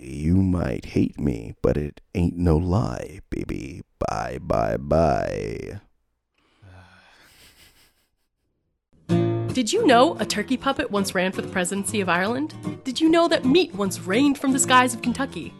[0.00, 3.82] You might hate me, but it ain't no lie, baby.
[3.98, 5.80] Bye, bye, bye.
[9.56, 12.54] Did you know a turkey puppet once ran for the presidency of Ireland?
[12.84, 15.54] Did you know that meat once rained from the skies of Kentucky?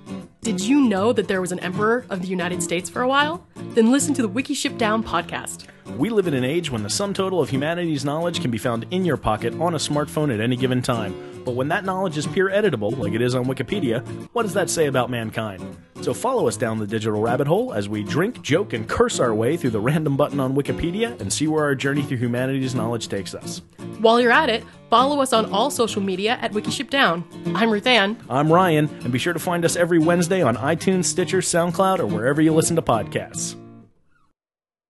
[0.47, 3.45] Did you know that there was an emperor of the United States for a while?
[3.75, 5.67] Then listen to the Wiki Ship Down podcast.
[5.99, 8.87] We live in an age when the sum total of humanity's knowledge can be found
[8.93, 11.43] in your pocket on a smartphone at any given time.
[11.45, 14.71] But when that knowledge is peer editable, like it is on Wikipedia, what does that
[14.71, 15.65] say about mankind?
[16.03, 19.35] So follow us down the digital rabbit hole as we drink, joke, and curse our
[19.35, 23.09] way through the random button on Wikipedia and see where our journey through humanity's knowledge
[23.09, 23.63] takes us.
[23.99, 24.63] While you're at it,
[24.97, 27.23] follow us on all social media at Wiki Ship Down.
[27.55, 28.17] I'm Ruth Ann.
[28.31, 32.07] I'm Ryan, and be sure to find us every Wednesday on iTunes, Stitcher, SoundCloud, or
[32.07, 33.57] wherever you listen to podcasts.